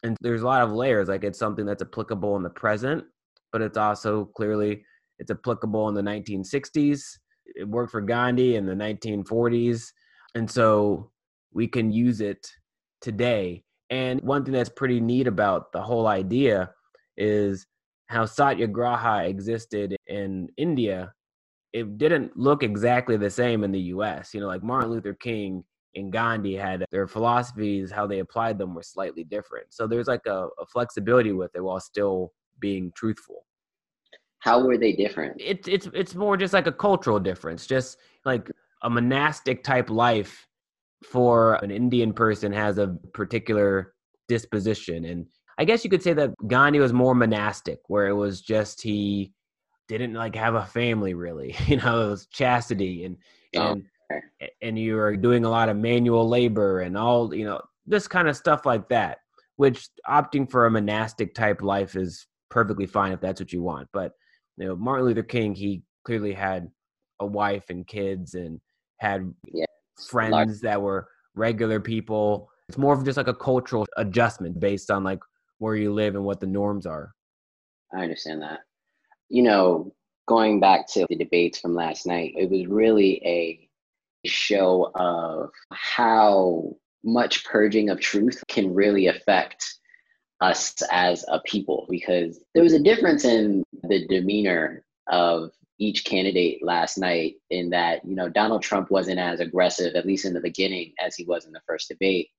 And 0.03 0.15
there's 0.21 0.43
a 0.43 0.45
lot 0.45 0.61
of 0.61 0.71
layers. 0.71 1.09
Like 1.09 1.23
it's 1.23 1.39
something 1.39 1.65
that's 1.65 1.81
applicable 1.81 2.37
in 2.37 2.43
the 2.43 2.49
present, 2.49 3.03
but 3.51 3.61
it's 3.61 3.77
also 3.77 4.25
clearly 4.25 4.83
it's 5.19 5.31
applicable 5.31 5.89
in 5.89 5.95
the 5.95 6.01
1960s. 6.01 7.01
It 7.55 7.67
worked 7.67 7.91
for 7.91 8.01
Gandhi 8.01 8.55
in 8.55 8.65
the 8.65 8.73
1940s. 8.73 9.91
And 10.35 10.49
so 10.49 11.11
we 11.53 11.67
can 11.67 11.91
use 11.91 12.21
it 12.21 12.47
today 13.01 13.64
and 13.89 14.21
one 14.21 14.43
thing 14.43 14.53
that's 14.53 14.69
pretty 14.69 14.99
neat 14.99 15.27
about 15.27 15.71
the 15.71 15.81
whole 15.81 16.07
idea 16.07 16.71
is 17.17 17.65
how 18.07 18.25
Satyagraha 18.25 19.25
existed 19.25 19.95
in 20.07 20.49
India. 20.57 21.13
It 21.73 21.97
didn't 21.97 22.37
look 22.37 22.63
exactly 22.63 23.17
the 23.17 23.29
same 23.29 23.63
in 23.63 23.71
the 23.71 23.79
US. 23.79 24.33
You 24.33 24.39
know, 24.39 24.47
like 24.47 24.63
Martin 24.63 24.91
Luther 24.91 25.13
King 25.13 25.63
and 25.95 26.11
Gandhi 26.11 26.55
had 26.55 26.85
their 26.91 27.07
philosophies, 27.07 27.91
how 27.91 28.07
they 28.07 28.19
applied 28.19 28.57
them 28.57 28.75
were 28.75 28.83
slightly 28.83 29.23
different. 29.23 29.67
So 29.69 29.87
there's 29.87 30.07
like 30.07 30.25
a, 30.25 30.47
a 30.59 30.65
flexibility 30.65 31.31
with 31.31 31.55
it 31.55 31.61
while 31.63 31.79
still 31.79 32.33
being 32.59 32.91
truthful. 32.95 33.45
How 34.39 34.63
were 34.63 34.77
they 34.77 34.93
different? 34.93 35.41
It, 35.41 35.67
it's 35.67 35.89
it's 35.93 36.13
more 36.13 36.37
just 36.37 36.53
like 36.53 36.67
a 36.67 36.71
cultural 36.71 37.19
difference, 37.19 37.65
just 37.65 37.97
like 38.25 38.51
a 38.83 38.89
monastic 38.89 39.63
type 39.63 39.89
life 39.89 40.44
for 41.11 41.55
an 41.55 41.71
Indian 41.71 42.13
person 42.13 42.51
has 42.51 42.77
a 42.77 42.95
particular 43.13 43.93
disposition. 44.27 45.05
And 45.05 45.27
I 45.57 45.65
guess 45.65 45.83
you 45.83 45.89
could 45.89 46.03
say 46.03 46.13
that 46.13 46.33
Gandhi 46.47 46.79
was 46.79 46.93
more 46.93 47.15
monastic, 47.15 47.79
where 47.87 48.07
it 48.07 48.13
was 48.13 48.41
just 48.41 48.81
he 48.81 49.31
didn't 49.87 50.13
like 50.13 50.35
have 50.35 50.55
a 50.55 50.65
family 50.65 51.13
really. 51.13 51.55
You 51.67 51.77
know, 51.77 52.07
it 52.07 52.09
was 52.09 52.27
chastity 52.27 53.05
and 53.05 53.17
and 53.53 53.83
okay. 54.11 54.51
and 54.61 54.77
you 54.77 54.95
were 54.95 55.15
doing 55.15 55.45
a 55.45 55.49
lot 55.49 55.69
of 55.69 55.77
manual 55.77 56.27
labor 56.27 56.81
and 56.81 56.97
all, 56.97 57.33
you 57.33 57.45
know, 57.45 57.61
this 57.85 58.07
kind 58.07 58.27
of 58.27 58.35
stuff 58.35 58.65
like 58.65 58.89
that. 58.89 59.19
Which 59.57 59.87
opting 60.09 60.51
for 60.51 60.65
a 60.65 60.71
monastic 60.71 61.33
type 61.33 61.61
life 61.61 61.95
is 61.95 62.27
perfectly 62.49 62.85
fine 62.85 63.13
if 63.13 63.21
that's 63.21 63.39
what 63.39 63.53
you 63.53 63.61
want. 63.61 63.87
But 63.93 64.11
you 64.57 64.67
know, 64.67 64.75
Martin 64.75 65.05
Luther 65.05 65.23
King, 65.23 65.55
he 65.55 65.83
clearly 66.03 66.33
had 66.33 66.69
a 67.21 67.25
wife 67.25 67.69
and 67.69 67.87
kids 67.87 68.33
and 68.33 68.59
had 68.97 69.33
yeah 69.53 69.65
friends 70.09 70.61
that 70.61 70.81
were 70.81 71.07
regular 71.35 71.79
people. 71.79 72.49
It's 72.69 72.77
more 72.77 72.93
of 72.93 73.03
just 73.05 73.17
like 73.17 73.27
a 73.27 73.33
cultural 73.33 73.85
adjustment 73.97 74.59
based 74.59 74.89
on 74.89 75.03
like 75.03 75.19
where 75.59 75.75
you 75.75 75.93
live 75.93 76.15
and 76.15 76.23
what 76.23 76.39
the 76.39 76.47
norms 76.47 76.85
are. 76.85 77.13
I 77.93 78.01
understand 78.01 78.41
that. 78.41 78.61
You 79.29 79.43
know, 79.43 79.93
going 80.27 80.59
back 80.59 80.87
to 80.93 81.05
the 81.09 81.15
debates 81.15 81.59
from 81.59 81.75
last 81.75 82.05
night, 82.05 82.33
it 82.35 82.49
was 82.49 82.67
really 82.67 83.21
a 83.25 83.69
show 84.27 84.91
of 84.95 85.51
how 85.71 86.75
much 87.03 87.45
purging 87.45 87.89
of 87.89 87.99
truth 87.99 88.43
can 88.47 88.73
really 88.73 89.07
affect 89.07 89.63
us 90.41 90.75
as 90.91 91.23
a 91.29 91.39
people 91.45 91.85
because 91.89 92.39
there 92.53 92.63
was 92.63 92.73
a 92.73 92.79
difference 92.79 93.23
in 93.23 93.63
the 93.83 94.05
demeanor 94.07 94.83
of 95.07 95.51
each 95.77 96.05
candidate 96.05 96.63
last 96.63 96.97
night 96.97 97.35
in 97.49 97.69
that 97.69 98.03
you 98.05 98.15
know 98.15 98.29
Donald 98.29 98.61
Trump 98.61 98.91
wasn't 98.91 99.19
as 99.19 99.39
aggressive 99.39 99.95
at 99.95 100.05
least 100.05 100.25
in 100.25 100.33
the 100.33 100.41
beginning 100.41 100.93
as 100.99 101.15
he 101.15 101.25
was 101.25 101.45
in 101.45 101.51
the 101.51 101.61
first 101.67 101.89
debate 101.89 102.29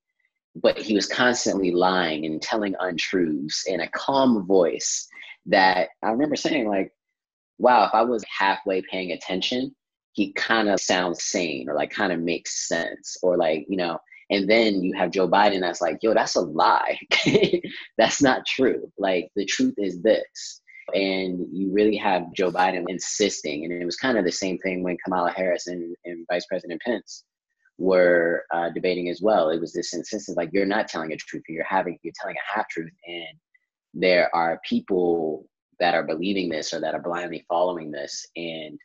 but 0.62 0.78
he 0.78 0.94
was 0.94 1.06
constantly 1.06 1.70
lying 1.70 2.24
and 2.24 2.40
telling 2.40 2.74
untruths 2.80 3.64
in 3.66 3.80
a 3.80 3.88
calm 3.88 4.46
voice 4.46 5.06
that 5.46 5.90
I 6.02 6.10
remember 6.10 6.36
saying, 6.36 6.68
like, 6.68 6.92
wow, 7.58 7.84
if 7.84 7.94
I 7.94 8.02
was 8.02 8.24
halfway 8.38 8.82
paying 8.90 9.12
attention, 9.12 9.74
he 10.12 10.32
kind 10.32 10.68
of 10.68 10.80
sounds 10.80 11.24
sane 11.24 11.68
or 11.68 11.74
like 11.74 11.90
kind 11.90 12.12
of 12.12 12.20
makes 12.20 12.68
sense 12.68 13.18
or 13.22 13.36
like, 13.36 13.66
you 13.68 13.76
know, 13.76 13.98
and 14.30 14.48
then 14.48 14.82
you 14.82 14.94
have 14.94 15.10
Joe 15.10 15.28
Biden 15.28 15.60
that's 15.60 15.80
like, 15.80 15.98
yo, 16.02 16.14
that's 16.14 16.36
a 16.36 16.40
lie. 16.40 16.98
that's 17.98 18.22
not 18.22 18.46
true. 18.46 18.90
Like 18.98 19.28
the 19.36 19.44
truth 19.44 19.74
is 19.76 20.00
this. 20.00 20.62
And 20.94 21.46
you 21.52 21.72
really 21.72 21.96
have 21.96 22.32
Joe 22.32 22.52
Biden 22.52 22.84
insisting, 22.88 23.64
and 23.64 23.72
it 23.72 23.84
was 23.84 23.96
kind 23.96 24.16
of 24.18 24.24
the 24.24 24.32
same 24.32 24.58
thing 24.58 24.82
when 24.82 24.96
Kamala 25.04 25.32
Harris 25.32 25.66
and, 25.66 25.96
and 26.04 26.26
Vice 26.30 26.46
President 26.46 26.80
Pence 26.82 27.24
were 27.78 28.44
uh, 28.54 28.70
debating 28.70 29.08
as 29.08 29.20
well. 29.20 29.50
It 29.50 29.60
was 29.60 29.72
this 29.72 29.94
insistence, 29.94 30.36
like 30.36 30.50
you're 30.52 30.64
not 30.64 30.88
telling 30.88 31.12
a 31.12 31.16
truth, 31.16 31.42
you're 31.48 31.64
having 31.64 31.98
you're 32.02 32.14
telling 32.20 32.36
a 32.36 32.56
half 32.56 32.68
truth, 32.68 32.92
and 33.06 33.38
there 33.94 34.34
are 34.34 34.60
people 34.68 35.48
that 35.80 35.94
are 35.94 36.04
believing 36.04 36.48
this 36.48 36.72
or 36.72 36.80
that 36.80 36.94
are 36.94 37.02
blindly 37.02 37.44
following 37.48 37.90
this, 37.90 38.24
and 38.36 38.78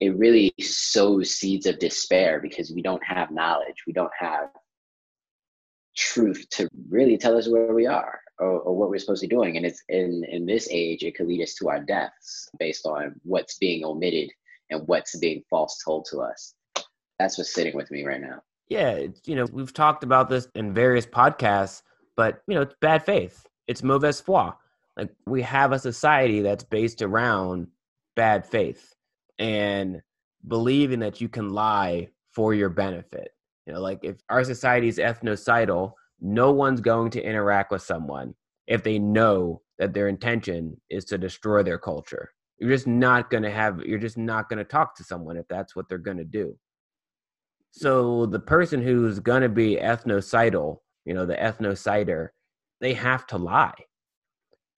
it 0.00 0.16
really 0.16 0.52
sows 0.60 1.30
seeds 1.30 1.66
of 1.66 1.78
despair 1.78 2.40
because 2.40 2.72
we 2.72 2.82
don't 2.82 3.04
have 3.04 3.30
knowledge, 3.30 3.84
we 3.86 3.92
don't 3.92 4.12
have 4.18 4.48
truth 5.96 6.44
to 6.50 6.68
really 6.88 7.16
tell 7.16 7.36
us 7.36 7.48
where 7.48 7.72
we 7.72 7.86
are 7.86 8.18
or, 8.38 8.60
or, 8.60 8.76
what 8.76 8.90
we're 8.90 8.98
supposed 8.98 9.22
to 9.22 9.28
be 9.28 9.34
doing. 9.34 9.56
And 9.56 9.64
it's 9.64 9.82
in 9.88 10.24
in 10.28 10.46
this 10.46 10.68
age, 10.70 11.02
it 11.02 11.16
could 11.16 11.26
lead 11.26 11.42
us 11.42 11.54
to 11.54 11.68
our 11.68 11.80
deaths 11.80 12.48
based 12.58 12.86
on 12.86 13.14
what's 13.22 13.58
being 13.58 13.84
omitted 13.84 14.30
and 14.70 14.86
what's 14.86 15.16
being 15.18 15.42
false 15.48 15.82
told 15.84 16.06
to 16.10 16.20
us. 16.20 16.54
That's 17.18 17.38
what's 17.38 17.54
sitting 17.54 17.76
with 17.76 17.90
me 17.90 18.04
right 18.04 18.20
now. 18.20 18.42
Yeah, 18.68 19.06
you 19.24 19.36
know, 19.36 19.46
we've 19.52 19.72
talked 19.72 20.04
about 20.04 20.28
this 20.28 20.48
in 20.54 20.74
various 20.74 21.06
podcasts, 21.06 21.82
but 22.16 22.42
you 22.46 22.54
know, 22.54 22.62
it's 22.62 22.74
bad 22.80 23.04
faith. 23.04 23.46
It's 23.68 23.82
mauvaise 23.82 24.20
foi. 24.20 24.50
Like 24.96 25.10
we 25.26 25.42
have 25.42 25.72
a 25.72 25.78
society 25.78 26.40
that's 26.40 26.64
based 26.64 27.02
around 27.02 27.68
bad 28.16 28.46
faith 28.46 28.94
and 29.38 30.02
believing 30.46 31.00
that 31.00 31.20
you 31.20 31.28
can 31.28 31.50
lie 31.50 32.08
for 32.32 32.54
your 32.54 32.68
benefit. 32.68 33.32
You 33.66 33.72
know, 33.72 33.80
like 33.80 34.00
if 34.02 34.16
our 34.28 34.44
society 34.44 34.88
is 34.88 34.98
ethnocidal, 34.98 35.94
no 36.24 36.50
one's 36.50 36.80
going 36.80 37.10
to 37.10 37.22
interact 37.22 37.70
with 37.70 37.82
someone 37.82 38.34
if 38.66 38.82
they 38.82 38.98
know 38.98 39.60
that 39.78 39.92
their 39.92 40.08
intention 40.08 40.80
is 40.88 41.04
to 41.04 41.18
destroy 41.18 41.62
their 41.62 41.78
culture. 41.78 42.30
You're 42.58 42.70
just 42.70 42.86
not 42.86 43.28
going 43.28 43.42
to 43.42 43.50
have, 43.50 43.80
you're 43.80 43.98
just 43.98 44.16
not 44.16 44.48
going 44.48 44.58
to 44.58 44.64
talk 44.64 44.96
to 44.96 45.04
someone 45.04 45.36
if 45.36 45.46
that's 45.48 45.76
what 45.76 45.86
they're 45.86 45.98
going 45.98 46.16
to 46.16 46.24
do. 46.24 46.56
So 47.72 48.24
the 48.24 48.40
person 48.40 48.82
who's 48.82 49.20
going 49.20 49.42
to 49.42 49.50
be 49.50 49.76
ethnocidal, 49.76 50.78
you 51.04 51.12
know, 51.12 51.26
the 51.26 51.36
ethnocider, 51.36 52.28
they 52.80 52.94
have 52.94 53.26
to 53.26 53.36
lie. 53.36 53.74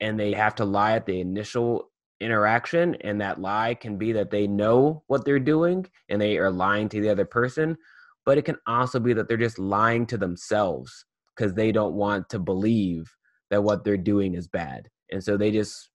And 0.01 0.19
they 0.19 0.33
have 0.33 0.57
to 0.57 0.65
lie 0.65 0.93
at 0.93 1.07
the 1.07 1.21
initial 1.21 1.93
interaction. 2.21 2.97
And 3.03 3.21
that 3.21 3.41
lie 3.41 3.75
can 3.75 3.99
be 3.99 4.13
that 4.13 4.31
they 4.33 4.49
know 4.49 5.05
what 5.07 5.25
they're 5.25 5.39
doing 5.39 5.87
and 6.09 6.21
they 6.21 6.39
are 6.39 6.51
lying 6.51 6.89
to 6.89 7.01
the 7.01 7.11
other 7.11 7.25
person 7.25 7.77
but 8.25 8.37
it 8.37 8.45
can 8.45 8.57
also 8.67 8.99
be 8.99 9.13
that 9.13 9.29
they're 9.29 9.37
just 9.37 9.57
lying 9.57 10.05
to 10.05 10.19
themselves 10.19 11.05
because 11.37 11.55
they 11.55 11.73
don't 11.73 11.95
want 11.95 12.29
to 12.31 12.39
believe 12.39 13.15
that 13.51 13.63
what 13.63 13.85
they're 13.85 13.97
doing 13.97 14.35
is 14.35 14.49
bad. 14.49 14.89
And 15.11 15.23
so 15.23 15.37
they 15.37 15.51
just 15.51 15.91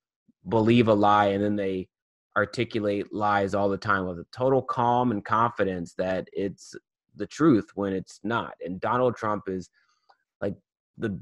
believe 0.48 0.88
a 0.88 0.94
lie 0.94 1.28
and 1.28 1.44
then 1.44 1.56
they 1.56 1.88
articulate 2.38 3.14
lies 3.14 3.54
all 3.54 3.70
the 3.70 3.78
time 3.78 4.06
with 4.06 4.20
a 4.20 4.26
total 4.32 4.62
calm 4.62 5.12
and 5.12 5.24
confidence 5.26 5.94
that 5.98 6.28
it's 6.32 6.76
the 7.16 7.26
truth 7.26 7.72
when 7.76 7.94
it's 7.94 8.20
not. 8.24 8.54
And 8.64 8.80
Donald 8.80 9.16
Trump 9.16 9.44
is 9.48 9.70
like 10.40 10.56
the 10.98 11.20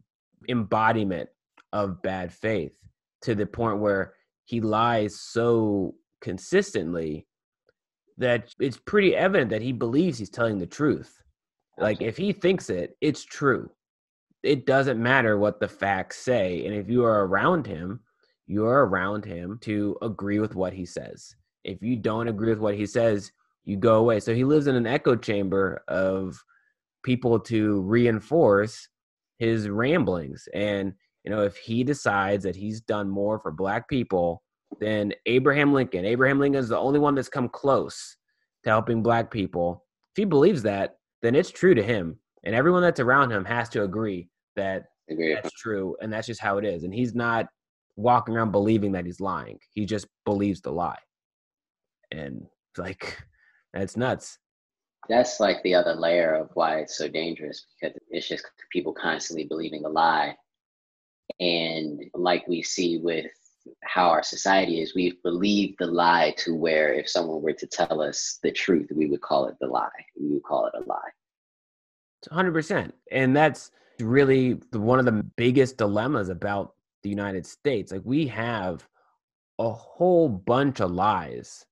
embodiment 0.47 1.29
of 1.73 2.01
bad 2.01 2.31
faith 2.31 2.73
to 3.21 3.35
the 3.35 3.45
point 3.45 3.79
where 3.79 4.13
he 4.45 4.61
lies 4.61 5.19
so 5.19 5.95
consistently 6.21 7.25
that 8.17 8.53
it's 8.59 8.77
pretty 8.77 9.15
evident 9.15 9.49
that 9.49 9.61
he 9.61 9.71
believes 9.71 10.19
he's 10.19 10.29
telling 10.29 10.59
the 10.59 10.65
truth. 10.65 11.21
Like 11.77 12.01
if 12.01 12.17
he 12.17 12.33
thinks 12.33 12.69
it, 12.69 12.97
it's 13.01 13.23
true. 13.23 13.69
It 14.43 14.65
doesn't 14.65 15.01
matter 15.01 15.37
what 15.37 15.59
the 15.59 15.67
facts 15.67 16.17
say. 16.17 16.65
And 16.65 16.73
if 16.73 16.89
you 16.89 17.03
are 17.03 17.25
around 17.25 17.67
him, 17.67 18.01
you're 18.47 18.85
around 18.85 19.25
him 19.25 19.59
to 19.61 19.97
agree 20.01 20.39
with 20.39 20.55
what 20.55 20.73
he 20.73 20.85
says. 20.85 21.35
If 21.63 21.81
you 21.81 21.95
don't 21.95 22.27
agree 22.27 22.49
with 22.49 22.59
what 22.59 22.75
he 22.75 22.85
says, 22.85 23.31
you 23.65 23.77
go 23.77 23.95
away. 23.95 24.19
So 24.19 24.33
he 24.33 24.43
lives 24.43 24.67
in 24.67 24.75
an 24.75 24.87
echo 24.87 25.15
chamber 25.15 25.83
of 25.87 26.41
people 27.03 27.39
to 27.41 27.81
reinforce 27.81 28.87
his 29.37 29.69
ramblings. 29.69 30.47
And, 30.53 30.93
you 31.23 31.31
know, 31.31 31.43
if 31.43 31.57
he 31.57 31.83
decides 31.83 32.43
that 32.45 32.55
he's 32.55 32.81
done 32.81 33.09
more 33.09 33.39
for 33.39 33.51
black 33.51 33.87
people 33.87 34.41
than 34.79 35.13
Abraham 35.25 35.73
Lincoln. 35.73 36.05
Abraham 36.05 36.39
Lincoln 36.39 36.59
is 36.59 36.69
the 36.69 36.77
only 36.77 36.99
one 36.99 37.15
that's 37.15 37.29
come 37.29 37.49
close 37.49 38.17
to 38.63 38.69
helping 38.69 39.01
black 39.01 39.31
people. 39.31 39.85
If 40.11 40.17
he 40.17 40.25
believes 40.25 40.61
that, 40.63 40.97
then 41.21 41.35
it's 41.35 41.51
true 41.51 41.73
to 41.73 41.83
him. 41.83 42.19
And 42.43 42.55
everyone 42.55 42.81
that's 42.81 42.99
around 42.99 43.31
him 43.31 43.45
has 43.45 43.69
to 43.69 43.83
agree 43.83 44.29
that 44.55 44.85
agree. 45.09 45.33
that's 45.33 45.51
true. 45.51 45.95
And 46.01 46.11
that's 46.11 46.27
just 46.27 46.41
how 46.41 46.57
it 46.57 46.65
is. 46.65 46.83
And 46.83 46.93
he's 46.93 47.13
not 47.13 47.47
walking 47.95 48.35
around 48.35 48.51
believing 48.51 48.91
that 48.93 49.05
he's 49.05 49.19
lying. 49.19 49.59
He 49.71 49.85
just 49.85 50.07
believes 50.25 50.61
the 50.61 50.71
lie. 50.71 50.99
And 52.11 52.45
like, 52.77 53.17
that's 53.73 53.97
nuts. 53.97 54.37
That's 55.07 55.39
like 55.39 55.61
the 55.63 55.75
other 55.75 55.95
layer 55.95 56.35
of 56.35 56.49
why 56.53 56.79
it's 56.79 56.97
so 56.97 57.07
dangerous 57.07 57.65
because 57.81 57.97
it's 58.09 58.27
just 58.27 58.45
people 58.71 58.93
constantly 58.93 59.45
believing 59.45 59.85
a 59.85 59.89
lie. 59.89 60.35
And 61.39 62.03
like 62.13 62.47
we 62.47 62.61
see 62.61 62.97
with 62.97 63.31
how 63.83 64.09
our 64.09 64.23
society 64.23 64.81
is, 64.81 64.95
we've 64.95 65.21
believed 65.23 65.75
the 65.79 65.87
lie 65.87 66.33
to 66.39 66.55
where 66.55 66.93
if 66.93 67.09
someone 67.09 67.41
were 67.41 67.53
to 67.53 67.67
tell 67.67 68.01
us 68.01 68.39
the 68.43 68.51
truth, 68.51 68.89
we 68.93 69.07
would 69.07 69.21
call 69.21 69.47
it 69.47 69.55
the 69.59 69.67
lie. 69.67 69.89
We 70.19 70.33
would 70.33 70.43
call 70.43 70.67
it 70.67 70.73
a 70.77 70.85
lie. 70.85 71.09
100%. 72.27 72.91
And 73.11 73.35
that's 73.35 73.71
really 73.99 74.59
one 74.71 74.99
of 74.99 75.05
the 75.05 75.23
biggest 75.37 75.77
dilemmas 75.77 76.29
about 76.29 76.75
the 77.03 77.09
United 77.09 77.45
States. 77.45 77.91
Like, 77.91 78.01
we 78.03 78.27
have 78.27 78.87
a 79.59 79.69
whole 79.69 80.29
bunch 80.29 80.79
of 80.79 80.91
lies 80.91 81.65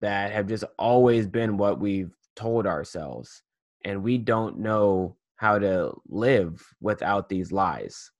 that 0.00 0.32
have 0.32 0.46
just 0.46 0.64
always 0.78 1.26
been 1.26 1.56
what 1.56 1.80
we've 1.80 2.14
told 2.36 2.66
ourselves. 2.66 3.42
And 3.84 4.02
we 4.02 4.18
don't 4.18 4.58
know 4.58 5.16
how 5.36 5.58
to 5.58 5.92
live 6.08 6.62
without 6.80 7.28
these 7.28 7.52
lies. 7.52 8.10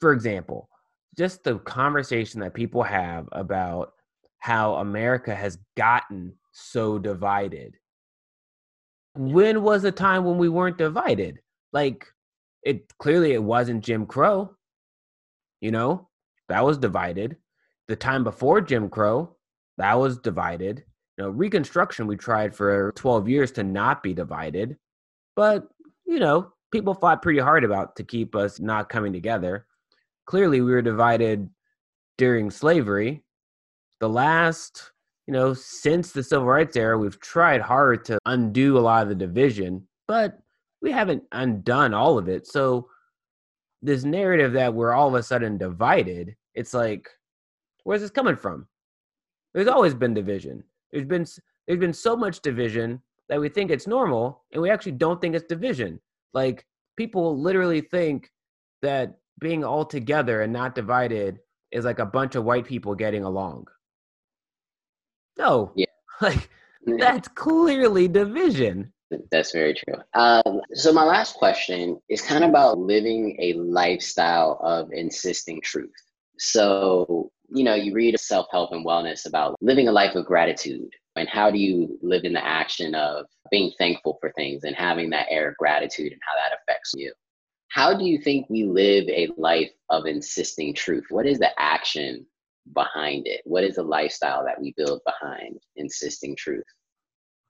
For 0.00 0.12
example, 0.12 0.68
just 1.16 1.44
the 1.44 1.58
conversation 1.60 2.40
that 2.40 2.54
people 2.54 2.82
have 2.82 3.28
about 3.32 3.92
how 4.38 4.74
America 4.74 5.34
has 5.34 5.58
gotten 5.76 6.34
so 6.52 6.98
divided. 6.98 7.76
When 9.14 9.62
was 9.62 9.84
a 9.84 9.92
time 9.92 10.24
when 10.24 10.38
we 10.38 10.48
weren't 10.48 10.78
divided? 10.78 11.40
Like 11.72 12.06
it 12.62 12.92
clearly 12.98 13.32
it 13.32 13.42
wasn't 13.42 13.84
Jim 13.84 14.06
Crow. 14.06 14.56
You 15.60 15.70
know, 15.70 16.08
that 16.48 16.64
was 16.64 16.78
divided. 16.78 17.36
The 17.88 17.96
time 17.96 18.24
before 18.24 18.60
Jim 18.60 18.88
Crow, 18.88 19.36
that 19.78 19.94
was 19.94 20.18
divided. 20.18 20.84
You 21.16 21.24
know, 21.24 21.30
Reconstruction 21.30 22.06
we 22.06 22.16
tried 22.16 22.54
for 22.54 22.92
12 22.96 23.28
years 23.28 23.52
to 23.52 23.62
not 23.62 24.02
be 24.02 24.14
divided. 24.14 24.76
But, 25.36 25.68
you 26.06 26.18
know, 26.18 26.52
people 26.72 26.94
fought 26.94 27.22
pretty 27.22 27.38
hard 27.38 27.64
about 27.64 27.96
to 27.96 28.04
keep 28.04 28.34
us 28.34 28.58
not 28.58 28.88
coming 28.88 29.12
together 29.12 29.66
clearly 30.26 30.60
we 30.60 30.72
were 30.72 30.82
divided 30.82 31.48
during 32.18 32.50
slavery. 32.50 33.22
The 34.00 34.08
last, 34.08 34.92
you 35.26 35.32
know, 35.32 35.54
since 35.54 36.12
the 36.12 36.22
civil 36.22 36.46
rights 36.46 36.76
era, 36.76 36.98
we've 36.98 37.20
tried 37.20 37.60
hard 37.60 38.04
to 38.06 38.18
undo 38.26 38.78
a 38.78 38.80
lot 38.80 39.02
of 39.02 39.08
the 39.08 39.14
division, 39.14 39.86
but 40.06 40.38
we 40.82 40.92
haven't 40.92 41.22
undone 41.32 41.94
all 41.94 42.18
of 42.18 42.28
it. 42.28 42.46
So 42.46 42.88
this 43.80 44.04
narrative 44.04 44.52
that 44.52 44.74
we're 44.74 44.92
all 44.92 45.08
of 45.08 45.14
a 45.14 45.22
sudden 45.22 45.56
divided, 45.56 46.36
it's 46.54 46.74
like, 46.74 47.08
where's 47.84 48.02
this 48.02 48.10
coming 48.10 48.36
from? 48.36 48.66
There's 49.54 49.68
always 49.68 49.94
been 49.94 50.14
division. 50.14 50.62
There's 50.92 51.06
been 51.06 51.26
there's 51.66 51.80
been 51.80 51.92
so 51.92 52.16
much 52.16 52.40
division 52.40 53.00
that 53.28 53.40
we 53.40 53.48
think 53.48 53.70
it's 53.70 53.86
normal, 53.86 54.44
and 54.52 54.60
we 54.60 54.70
actually 54.70 54.92
don't 54.92 55.20
think 55.20 55.34
it's 55.34 55.46
division. 55.46 56.00
Like 56.34 56.66
people 56.96 57.40
literally 57.40 57.80
think 57.80 58.30
that 58.82 59.18
being 59.40 59.64
all 59.64 59.84
together 59.84 60.42
and 60.42 60.52
not 60.52 60.74
divided 60.74 61.38
is 61.72 61.84
like 61.84 61.98
a 61.98 62.06
bunch 62.06 62.34
of 62.34 62.44
white 62.44 62.66
people 62.66 62.94
getting 62.94 63.24
along. 63.24 63.66
No. 65.38 65.72
Yeah. 65.74 65.86
Like 66.20 66.48
that's 66.86 67.26
clearly 67.28 68.06
division. 68.06 68.92
That's 69.32 69.52
very 69.52 69.74
true. 69.74 69.96
Um, 70.14 70.60
so 70.74 70.92
my 70.92 71.02
last 71.02 71.34
question 71.34 72.00
is 72.08 72.22
kind 72.22 72.44
of 72.44 72.50
about 72.50 72.78
living 72.78 73.36
a 73.40 73.54
lifestyle 73.54 74.60
of 74.62 74.90
insisting 74.92 75.60
truth. 75.60 75.90
So, 76.38 77.32
you 77.48 77.64
know, 77.64 77.74
you 77.74 77.92
read 77.94 78.18
self-help 78.18 78.70
and 78.72 78.86
wellness 78.86 79.26
about 79.26 79.56
living 79.60 79.88
a 79.88 79.92
life 79.92 80.14
of 80.14 80.24
gratitude 80.24 80.88
and 81.16 81.28
how 81.28 81.50
do 81.50 81.58
you 81.58 81.98
live 82.00 82.24
in 82.24 82.32
the 82.32 82.44
action 82.44 82.94
of 82.94 83.26
being 83.50 83.72
thankful 83.76 84.16
for 84.20 84.32
things 84.36 84.62
and 84.62 84.76
having 84.76 85.10
that 85.10 85.26
air 85.30 85.48
of 85.48 85.56
gratitude 85.56 86.12
and 86.12 86.20
how 86.22 86.34
that 86.36 86.56
affects 86.62 86.92
you 86.96 87.12
how 87.74 87.92
do 87.92 88.04
you 88.04 88.18
think 88.18 88.48
we 88.48 88.62
live 88.62 89.08
a 89.08 89.28
life 89.36 89.72
of 89.90 90.06
insisting 90.06 90.72
truth? 90.74 91.06
What 91.10 91.26
is 91.26 91.40
the 91.40 91.50
action 91.60 92.24
behind 92.72 93.26
it? 93.26 93.42
What 93.44 93.64
is 93.64 93.76
the 93.76 93.82
lifestyle 93.82 94.44
that 94.44 94.60
we 94.60 94.74
build 94.76 95.00
behind 95.04 95.58
insisting 95.76 96.36
truth? 96.36 96.64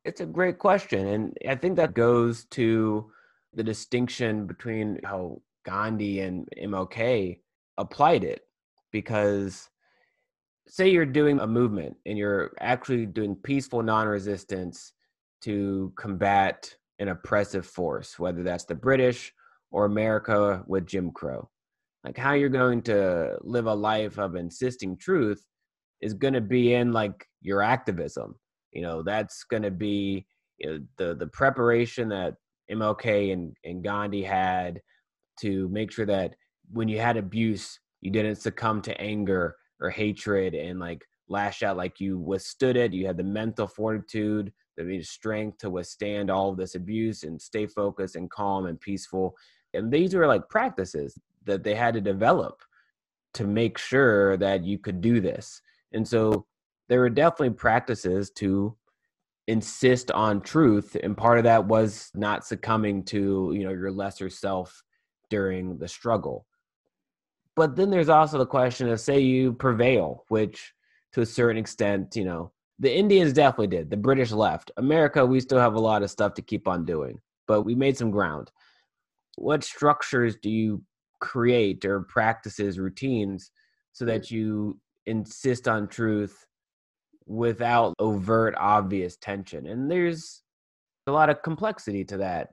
It's 0.04 0.20
a 0.20 0.26
great 0.26 0.58
question. 0.58 1.06
And 1.06 1.38
I 1.48 1.54
think 1.54 1.76
that 1.76 1.94
goes 1.94 2.44
to 2.50 3.10
the 3.54 3.62
distinction 3.62 4.46
between 4.46 5.00
how 5.04 5.40
Gandhi 5.64 6.20
and 6.20 6.48
MLK 6.60 7.40
applied 7.78 8.24
it. 8.24 8.42
Because 8.92 9.68
say 10.68 10.88
you're 10.88 11.06
doing 11.06 11.40
a 11.40 11.46
movement 11.46 11.96
and 12.06 12.16
you're 12.16 12.52
actually 12.60 13.06
doing 13.06 13.36
peaceful 13.36 13.82
non 13.82 14.06
resistance 14.06 14.92
to 15.42 15.92
combat 15.96 16.74
an 16.98 17.08
oppressive 17.08 17.66
force, 17.66 18.18
whether 18.18 18.42
that's 18.42 18.64
the 18.64 18.74
British 18.74 19.32
or 19.70 19.84
America 19.84 20.62
with 20.66 20.86
Jim 20.86 21.10
Crow. 21.10 21.50
Like 22.04 22.18
how 22.18 22.34
you're 22.34 22.50
going 22.50 22.82
to 22.82 23.38
live 23.40 23.66
a 23.66 23.74
life 23.74 24.18
of 24.18 24.36
insisting 24.36 24.96
truth 24.96 25.42
is 26.00 26.12
going 26.12 26.34
to 26.34 26.40
be 26.40 26.74
in 26.74 26.92
like 26.92 27.26
your 27.40 27.62
activism. 27.62 28.34
You 28.72 28.82
know, 28.82 29.02
that's 29.02 29.44
going 29.44 29.62
to 29.62 29.70
be 29.70 30.26
you 30.58 30.70
know, 30.70 30.80
the 30.98 31.14
the 31.14 31.26
preparation 31.28 32.08
that 32.10 32.34
MLK 32.70 33.32
and, 33.32 33.56
and 33.64 33.82
Gandhi 33.82 34.22
had 34.22 34.80
to 35.40 35.68
make 35.68 35.90
sure 35.90 36.06
that 36.06 36.34
when 36.70 36.88
you 36.88 37.00
had 37.00 37.16
abuse, 37.16 37.78
you 38.00 38.10
didn't 38.10 38.36
succumb 38.36 38.82
to 38.82 39.00
anger 39.00 39.56
or 39.80 39.90
hatred 39.90 40.54
and 40.54 40.78
like 40.78 41.04
lash 41.28 41.62
out 41.62 41.76
like 41.76 42.00
you 42.00 42.18
withstood 42.18 42.76
it. 42.76 42.92
You 42.92 43.06
had 43.06 43.16
the 43.16 43.24
mental 43.24 43.66
fortitude, 43.66 44.52
the 44.76 45.02
strength 45.02 45.58
to 45.58 45.70
withstand 45.70 46.30
all 46.30 46.50
of 46.50 46.56
this 46.56 46.74
abuse 46.74 47.22
and 47.22 47.40
stay 47.40 47.66
focused 47.66 48.16
and 48.16 48.30
calm 48.30 48.66
and 48.66 48.78
peaceful. 48.80 49.34
And 49.72 49.90
these 49.90 50.14
were 50.14 50.26
like 50.26 50.48
practices 50.48 51.18
that 51.44 51.62
they 51.62 51.74
had 51.74 51.94
to 51.94 52.00
develop 52.00 52.62
to 53.34 53.44
make 53.44 53.78
sure 53.78 54.36
that 54.36 54.64
you 54.64 54.78
could 54.78 55.00
do 55.00 55.20
this. 55.20 55.60
And 55.92 56.06
so 56.06 56.46
there 56.88 57.00
were 57.00 57.10
definitely 57.10 57.50
practices 57.50 58.30
to 58.30 58.76
insist 59.46 60.10
on 60.12 60.40
truth 60.40 60.96
and 61.02 61.16
part 61.16 61.36
of 61.36 61.44
that 61.44 61.66
was 61.66 62.10
not 62.14 62.46
succumbing 62.46 63.04
to 63.04 63.52
you 63.54 63.62
know 63.62 63.70
your 63.70 63.92
lesser 63.92 64.30
self 64.30 64.82
during 65.28 65.76
the 65.76 65.88
struggle. 65.88 66.46
But 67.54 67.76
then 67.76 67.90
there's 67.90 68.08
also 68.08 68.38
the 68.38 68.46
question 68.46 68.88
of 68.88 69.00
say 69.00 69.20
you 69.20 69.52
prevail 69.52 70.24
which 70.28 70.72
to 71.12 71.20
a 71.20 71.26
certain 71.26 71.58
extent 71.58 72.16
you 72.16 72.24
know 72.24 72.52
the 72.78 72.96
indians 72.96 73.34
definitely 73.34 73.66
did. 73.66 73.90
The 73.90 73.98
british 73.98 74.32
left. 74.32 74.70
America 74.78 75.26
we 75.26 75.40
still 75.40 75.60
have 75.60 75.74
a 75.74 75.80
lot 75.80 76.02
of 76.02 76.10
stuff 76.10 76.32
to 76.34 76.42
keep 76.42 76.66
on 76.66 76.86
doing 76.86 77.20
but 77.46 77.62
we 77.62 77.74
made 77.74 77.96
some 77.96 78.10
ground. 78.10 78.50
What 79.36 79.64
structures 79.64 80.36
do 80.36 80.50
you 80.50 80.82
create 81.24 81.84
or 81.86 82.02
practices 82.02 82.78
routines 82.78 83.50
so 83.92 84.04
hmm. 84.04 84.10
that 84.10 84.30
you 84.30 84.78
insist 85.06 85.66
on 85.66 85.88
truth 85.88 86.46
without 87.26 87.94
overt 87.98 88.54
obvious 88.58 89.16
tension 89.16 89.66
and 89.66 89.90
there's 89.90 90.42
a 91.06 91.12
lot 91.12 91.30
of 91.30 91.42
complexity 91.42 92.04
to 92.04 92.18
that. 92.18 92.50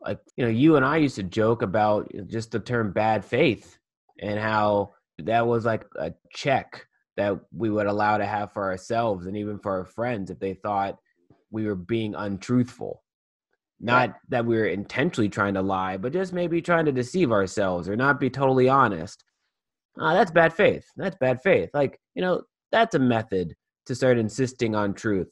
Like 0.00 0.18
you 0.36 0.44
know 0.44 0.50
you 0.50 0.76
and 0.76 0.84
i 0.84 0.96
used 0.96 1.16
to 1.16 1.22
joke 1.22 1.60
about 1.60 2.10
just 2.26 2.52
the 2.52 2.58
term 2.58 2.90
bad 2.90 3.22
faith 3.22 3.76
and 4.18 4.40
how 4.40 4.94
that 5.18 5.46
was 5.46 5.66
like 5.66 5.84
a 5.98 6.14
check 6.32 6.86
that 7.18 7.38
we 7.52 7.68
would 7.68 7.86
allow 7.86 8.16
to 8.16 8.24
have 8.24 8.50
for 8.54 8.70
ourselves 8.70 9.26
and 9.26 9.36
even 9.36 9.58
for 9.58 9.72
our 9.72 9.84
friends 9.84 10.30
if 10.30 10.38
they 10.38 10.54
thought 10.54 10.96
we 11.50 11.66
were 11.66 11.74
being 11.74 12.14
untruthful 12.14 13.02
not 13.80 14.14
that 14.28 14.44
we 14.44 14.56
were 14.56 14.66
intentionally 14.66 15.28
trying 15.28 15.54
to 15.54 15.62
lie 15.62 15.96
but 15.96 16.12
just 16.12 16.32
maybe 16.32 16.60
trying 16.60 16.84
to 16.84 16.92
deceive 16.92 17.32
ourselves 17.32 17.88
or 17.88 17.96
not 17.96 18.20
be 18.20 18.30
totally 18.30 18.68
honest. 18.68 19.24
Uh, 19.98 20.14
that's 20.14 20.30
bad 20.30 20.52
faith. 20.52 20.84
That's 20.96 21.16
bad 21.16 21.40
faith. 21.42 21.70
Like 21.74 21.98
you 22.14 22.22
know 22.22 22.42
that's 22.72 22.94
a 22.94 22.98
method 22.98 23.54
to 23.86 23.94
start 23.94 24.18
insisting 24.18 24.74
on 24.74 24.94
truth. 24.94 25.28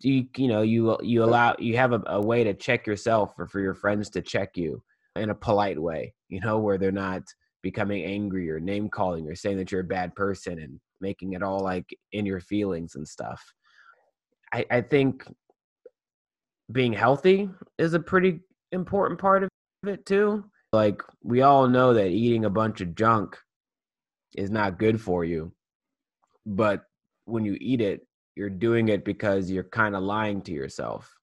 You 0.00 0.26
you 0.36 0.48
know 0.48 0.62
you 0.62 0.96
you 1.02 1.24
allow 1.24 1.56
you 1.58 1.76
have 1.76 1.92
a, 1.92 2.02
a 2.06 2.20
way 2.20 2.44
to 2.44 2.54
check 2.54 2.86
yourself 2.86 3.32
or 3.38 3.46
for 3.46 3.60
your 3.60 3.74
friends 3.74 4.10
to 4.10 4.22
check 4.22 4.56
you 4.56 4.82
in 5.16 5.30
a 5.30 5.34
polite 5.34 5.80
way 5.80 6.14
you 6.28 6.40
know 6.40 6.58
where 6.58 6.78
they're 6.78 6.92
not 6.92 7.22
becoming 7.62 8.04
angry 8.04 8.50
or 8.50 8.60
name 8.60 8.88
calling 8.88 9.28
or 9.28 9.34
saying 9.34 9.56
that 9.56 9.72
you're 9.72 9.80
a 9.80 9.84
bad 9.84 10.14
person 10.14 10.60
and 10.60 10.78
making 11.00 11.32
it 11.32 11.42
all 11.42 11.60
like 11.60 11.88
in 12.12 12.24
your 12.24 12.40
feelings 12.40 12.94
and 12.94 13.06
stuff. 13.06 13.42
I 14.52 14.64
i 14.70 14.80
think 14.80 15.26
being 16.72 16.92
healthy 16.92 17.48
is 17.78 17.94
a 17.94 18.00
pretty 18.00 18.40
important 18.72 19.20
part 19.20 19.42
of 19.42 19.48
it 19.86 20.04
too 20.04 20.44
like 20.72 21.02
we 21.22 21.40
all 21.40 21.66
know 21.66 21.94
that 21.94 22.08
eating 22.08 22.44
a 22.44 22.50
bunch 22.50 22.80
of 22.80 22.94
junk 22.94 23.38
is 24.36 24.50
not 24.50 24.78
good 24.78 25.00
for 25.00 25.24
you 25.24 25.50
but 26.48 26.84
when 27.28 27.44
you 27.44 27.56
eat 27.60 27.80
it, 27.80 28.06
you're 28.36 28.50
doing 28.50 28.88
it 28.88 29.04
because 29.04 29.50
you're 29.50 29.64
kind 29.64 29.94
of 29.94 30.02
lying 30.02 30.40
to 30.42 30.52
yourself. 30.52 31.14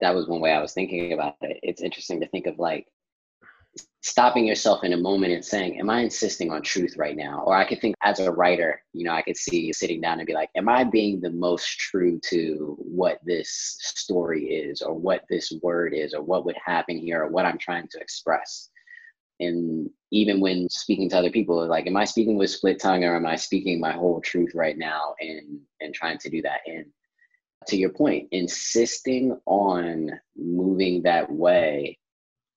That 0.00 0.14
was 0.14 0.28
one 0.28 0.40
way 0.40 0.52
I 0.52 0.60
was 0.60 0.72
thinking 0.72 1.12
about 1.12 1.36
it. 1.40 1.58
It's 1.62 1.82
interesting 1.82 2.20
to 2.20 2.28
think 2.28 2.46
of 2.46 2.58
like 2.58 2.86
stopping 4.04 4.46
yourself 4.46 4.84
in 4.84 4.92
a 4.92 4.98
moment 4.98 5.32
and 5.32 5.44
saying, 5.44 5.80
Am 5.80 5.88
I 5.88 6.02
insisting 6.02 6.52
on 6.52 6.62
truth 6.62 6.94
right 6.96 7.16
now? 7.16 7.42
Or 7.46 7.56
I 7.56 7.66
could 7.66 7.80
think 7.80 7.96
as 8.02 8.20
a 8.20 8.30
writer, 8.30 8.82
you 8.92 9.04
know, 9.04 9.12
I 9.12 9.22
could 9.22 9.36
see 9.36 9.60
you 9.60 9.72
sitting 9.72 10.00
down 10.00 10.20
and 10.20 10.26
be 10.26 10.34
like, 10.34 10.50
Am 10.56 10.68
I 10.68 10.84
being 10.84 11.20
the 11.20 11.30
most 11.30 11.78
true 11.78 12.20
to 12.26 12.76
what 12.78 13.18
this 13.24 13.78
story 13.80 14.44
is, 14.46 14.82
or 14.82 14.94
what 14.94 15.24
this 15.30 15.52
word 15.62 15.94
is, 15.94 16.12
or 16.12 16.22
what 16.22 16.44
would 16.44 16.56
happen 16.62 16.98
here, 16.98 17.22
or 17.22 17.28
what 17.28 17.46
I'm 17.46 17.58
trying 17.58 17.88
to 17.88 17.98
express? 17.98 18.68
and 19.40 19.90
even 20.12 20.38
when 20.38 20.68
speaking 20.70 21.10
to 21.10 21.18
other 21.18 21.30
people 21.30 21.66
like 21.66 21.88
am 21.88 21.96
i 21.96 22.04
speaking 22.04 22.36
with 22.36 22.50
split 22.50 22.80
tongue 22.80 23.02
or 23.02 23.16
am 23.16 23.26
i 23.26 23.34
speaking 23.34 23.80
my 23.80 23.90
whole 23.90 24.20
truth 24.20 24.52
right 24.54 24.78
now 24.78 25.12
and 25.20 25.58
and 25.80 25.92
trying 25.92 26.16
to 26.18 26.30
do 26.30 26.40
that 26.40 26.60
and 26.66 26.86
to 27.66 27.76
your 27.76 27.90
point 27.90 28.28
insisting 28.30 29.36
on 29.46 30.08
moving 30.36 31.02
that 31.02 31.28
way 31.32 31.98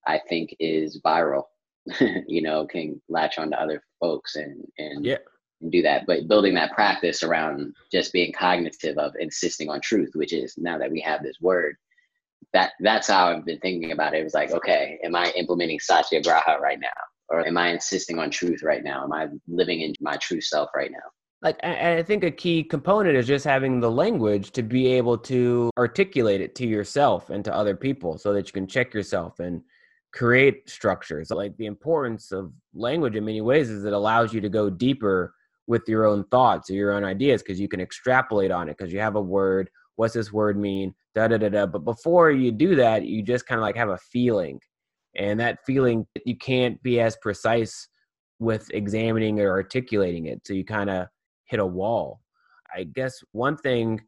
i 0.07 0.19
think 0.29 0.55
is 0.59 0.99
viral 1.05 1.43
you 2.27 2.41
know 2.41 2.65
can 2.65 2.99
latch 3.09 3.37
on 3.37 3.51
to 3.51 3.61
other 3.61 3.81
folks 3.99 4.35
and 4.35 4.65
and 4.77 5.05
yeah 5.05 5.17
and 5.61 5.71
do 5.71 5.81
that 5.81 6.05
but 6.05 6.27
building 6.27 6.53
that 6.53 6.71
practice 6.73 7.23
around 7.23 7.73
just 7.91 8.13
being 8.13 8.31
cognitive 8.31 8.97
of 8.97 9.13
insisting 9.19 9.69
on 9.69 9.81
truth 9.81 10.11
which 10.13 10.33
is 10.33 10.53
now 10.57 10.77
that 10.77 10.91
we 10.91 10.99
have 11.01 11.23
this 11.23 11.37
word 11.41 11.75
that 12.53 12.73
that's 12.79 13.07
how 13.07 13.29
I've 13.29 13.45
been 13.45 13.59
thinking 13.59 13.91
about 13.91 14.13
it. 14.13 14.21
It 14.21 14.23
was 14.23 14.33
like, 14.33 14.51
okay, 14.51 14.99
am 15.03 15.15
I 15.15 15.31
implementing 15.35 15.79
Satya 15.79 16.21
satyagraha 16.23 16.59
right 16.59 16.79
now? 16.79 16.87
Or 17.29 17.45
am 17.45 17.57
I 17.57 17.69
insisting 17.69 18.19
on 18.19 18.29
truth 18.29 18.63
right 18.63 18.83
now? 18.83 19.03
Am 19.03 19.11
I 19.11 19.27
living 19.47 19.81
in 19.81 19.93
my 19.99 20.15
true 20.17 20.39
self 20.39 20.69
right 20.75 20.91
now? 20.91 20.97
Like, 21.41 21.57
and 21.61 21.99
I 21.99 22.01
think 22.01 22.23
a 22.23 22.31
key 22.31 22.63
component 22.63 23.15
is 23.15 23.27
just 23.27 23.45
having 23.45 23.79
the 23.79 23.91
language 23.91 24.51
to 24.51 24.63
be 24.63 24.87
able 24.93 25.17
to 25.19 25.69
articulate 25.77 26.41
it 26.41 26.55
to 26.55 26.65
yourself 26.65 27.29
and 27.29 27.45
to 27.45 27.53
other 27.53 27.75
people 27.75 28.17
so 28.17 28.33
that 28.33 28.47
you 28.47 28.53
can 28.53 28.65
check 28.65 28.93
yourself 28.93 29.39
and 29.39 29.61
create 30.13 30.69
structures. 30.69 31.29
Like, 31.29 31.55
the 31.57 31.65
importance 31.65 32.31
of 32.31 32.51
language 32.73 33.15
in 33.15 33.25
many 33.25 33.41
ways 33.41 33.69
is 33.69 33.85
it 33.85 33.93
allows 33.93 34.33
you 34.33 34.41
to 34.41 34.49
go 34.49 34.69
deeper 34.69 35.33
with 35.67 35.87
your 35.87 36.05
own 36.05 36.23
thoughts 36.25 36.69
or 36.69 36.73
your 36.73 36.93
own 36.93 37.03
ideas 37.03 37.43
because 37.43 37.59
you 37.59 37.67
can 37.67 37.81
extrapolate 37.81 38.51
on 38.51 38.69
it 38.69 38.77
because 38.77 38.93
you 38.93 38.99
have 38.99 39.15
a 39.15 39.21
word 39.21 39.69
what's 39.97 40.13
this 40.13 40.31
word 40.31 40.57
mean 40.57 40.93
da 41.13 41.27
da 41.27 41.37
da 41.37 41.49
da. 41.49 41.65
But 41.65 41.83
before 41.83 42.31
you 42.31 42.51
do 42.51 42.75
that 42.75 43.05
you 43.05 43.21
just 43.21 43.45
kind 43.45 43.59
of 43.59 43.63
like 43.63 43.75
have 43.75 43.89
a 43.89 43.97
feeling. 43.97 44.59
And 45.15 45.39
that 45.39 45.59
feeling 45.65 46.05
you 46.25 46.37
can't 46.37 46.81
be 46.83 47.01
as 47.01 47.17
precise 47.21 47.89
with 48.39 48.69
examining 48.73 49.39
or 49.39 49.49
articulating 49.49 50.27
it 50.27 50.45
so 50.45 50.53
you 50.53 50.63
kind 50.63 50.89
of 50.89 51.07
hit 51.45 51.59
a 51.59 51.65
wall. 51.65 52.21
I 52.73 52.83
guess 52.83 53.19
one 53.31 53.57
thing 53.57 53.99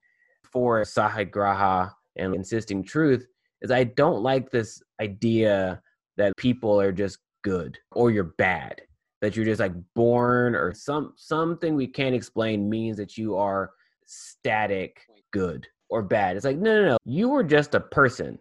for 0.44 0.86
Satyagraha 0.86 1.92
and 2.20 2.36
insisting 2.36 2.84
truth 2.84 3.26
is 3.62 3.72
i 3.72 3.84
don't 3.84 4.22
like 4.22 4.52
this 4.52 4.82
idea 5.02 5.82
that 6.20 6.34
people 6.38 6.80
are 6.80 6.92
just 6.92 7.18
good 7.44 7.80
or 7.92 8.12
you're 8.12 8.36
bad 8.38 8.82
that 9.22 9.36
you're 9.36 9.46
just 9.46 9.60
like 9.60 9.74
born 9.96 10.56
or 10.56 10.74
some 10.74 11.14
something 11.18 11.76
we 11.76 11.88
can't 11.88 12.16
explain 12.16 12.70
means 12.70 12.98
that 12.98 13.18
you 13.18 13.36
are 13.36 13.72
static 14.06 15.02
good 15.32 15.68
or 15.90 16.02
bad. 16.02 16.36
It's 16.36 16.46
like, 16.46 16.58
no, 16.58 16.82
no, 16.82 16.88
no. 16.90 16.98
You 17.06 17.30
were 17.30 17.44
just 17.44 17.76
a 17.76 17.80
person. 17.80 18.40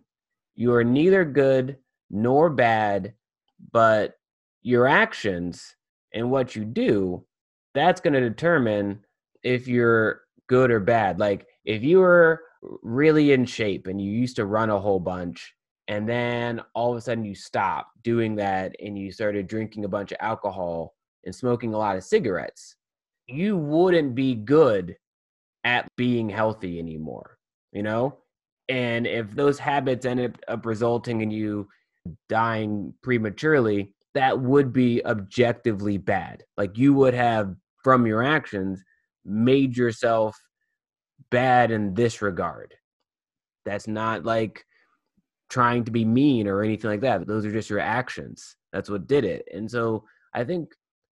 You 0.55 0.75
are 0.75 0.85
neither 0.85 1.25
good 1.25 1.77
nor 2.11 2.51
bad, 2.51 3.15
but 3.73 4.15
your 4.63 4.87
actions 4.87 5.77
and 6.13 6.31
what 6.31 6.55
you 6.55 6.65
do, 6.65 7.25
that's 7.75 8.01
going 8.01 8.15
to 8.15 8.21
determine 8.21 9.01
if 9.43 9.69
you're 9.69 10.23
good 10.47 10.71
or 10.71 10.81
bad. 10.81 11.19
Like, 11.19 11.47
if 11.65 11.83
you 11.83 11.99
were 11.99 12.43
really 12.83 13.33
in 13.33 13.45
shape 13.45 13.87
and 13.87 14.01
you 14.01 14.11
used 14.11 14.37
to 14.37 14.47
run 14.47 14.71
a 14.71 14.81
whole 14.81 15.01
bunch, 15.01 15.55
and 15.89 16.09
then 16.09 16.61
all 16.75 16.93
of 16.93 16.99
a 16.99 17.01
sudden 17.01 17.25
you 17.25 17.35
stop 17.35 17.89
doing 18.03 18.37
that 18.37 18.77
and 18.81 18.99
you 18.99 19.11
started 19.11 19.49
drinking 19.49 19.85
a 19.85 19.89
bunch 19.89 20.13
of 20.13 20.19
alcohol 20.21 20.95
and 21.25 21.35
smoking 21.35 21.75
a 21.75 21.79
lot 21.79 21.97
of 21.97 22.05
cigarettes, 22.05 22.77
you 23.27 23.57
wouldn't 23.57 24.15
be 24.15 24.35
good 24.35 24.97
at 25.65 25.89
being 25.97 26.29
healthy 26.29 26.79
anymore 26.79 27.39
you 27.73 27.83
know? 27.83 28.19
And 28.69 29.07
if 29.07 29.31
those 29.31 29.59
habits 29.59 30.05
ended 30.05 30.39
up 30.49 30.67
resulting 30.67 31.23
in 31.23 31.31
you 31.31 31.69
dying 32.29 32.93
prematurely, 33.03 33.95
that 34.15 34.39
would 34.39 34.73
be 34.73 35.05
objectively 35.07 35.97
bad. 35.97 36.43
Like 36.57 36.77
you 36.77 36.93
would 36.95 37.15
have, 37.15 37.55
from 37.83 38.07
your 38.07 38.23
actions, 38.23 38.83
made 39.25 39.77
yourself 39.77 40.37
bad 41.31 41.71
in 41.71 41.95
this 41.95 42.21
regard. 42.21 42.75
That's 43.65 43.87
not 43.87 44.25
like 44.25 44.65
trying 45.51 45.85
to 45.85 45.91
be 45.91 46.05
mean 46.05 46.47
or 46.47 46.63
anything 46.63 46.91
like 46.91 47.01
that. 47.01 47.27
Those 47.27 47.45
are 47.47 47.53
just 47.53 47.71
your 47.71 47.81
actions. 47.81 48.57
That's 48.73 48.91
what 48.91 49.07
did 49.07 49.25
it. 49.25 49.49
And 49.53 49.71
so 49.71 50.05
I 50.35 50.45
think 50.45 50.75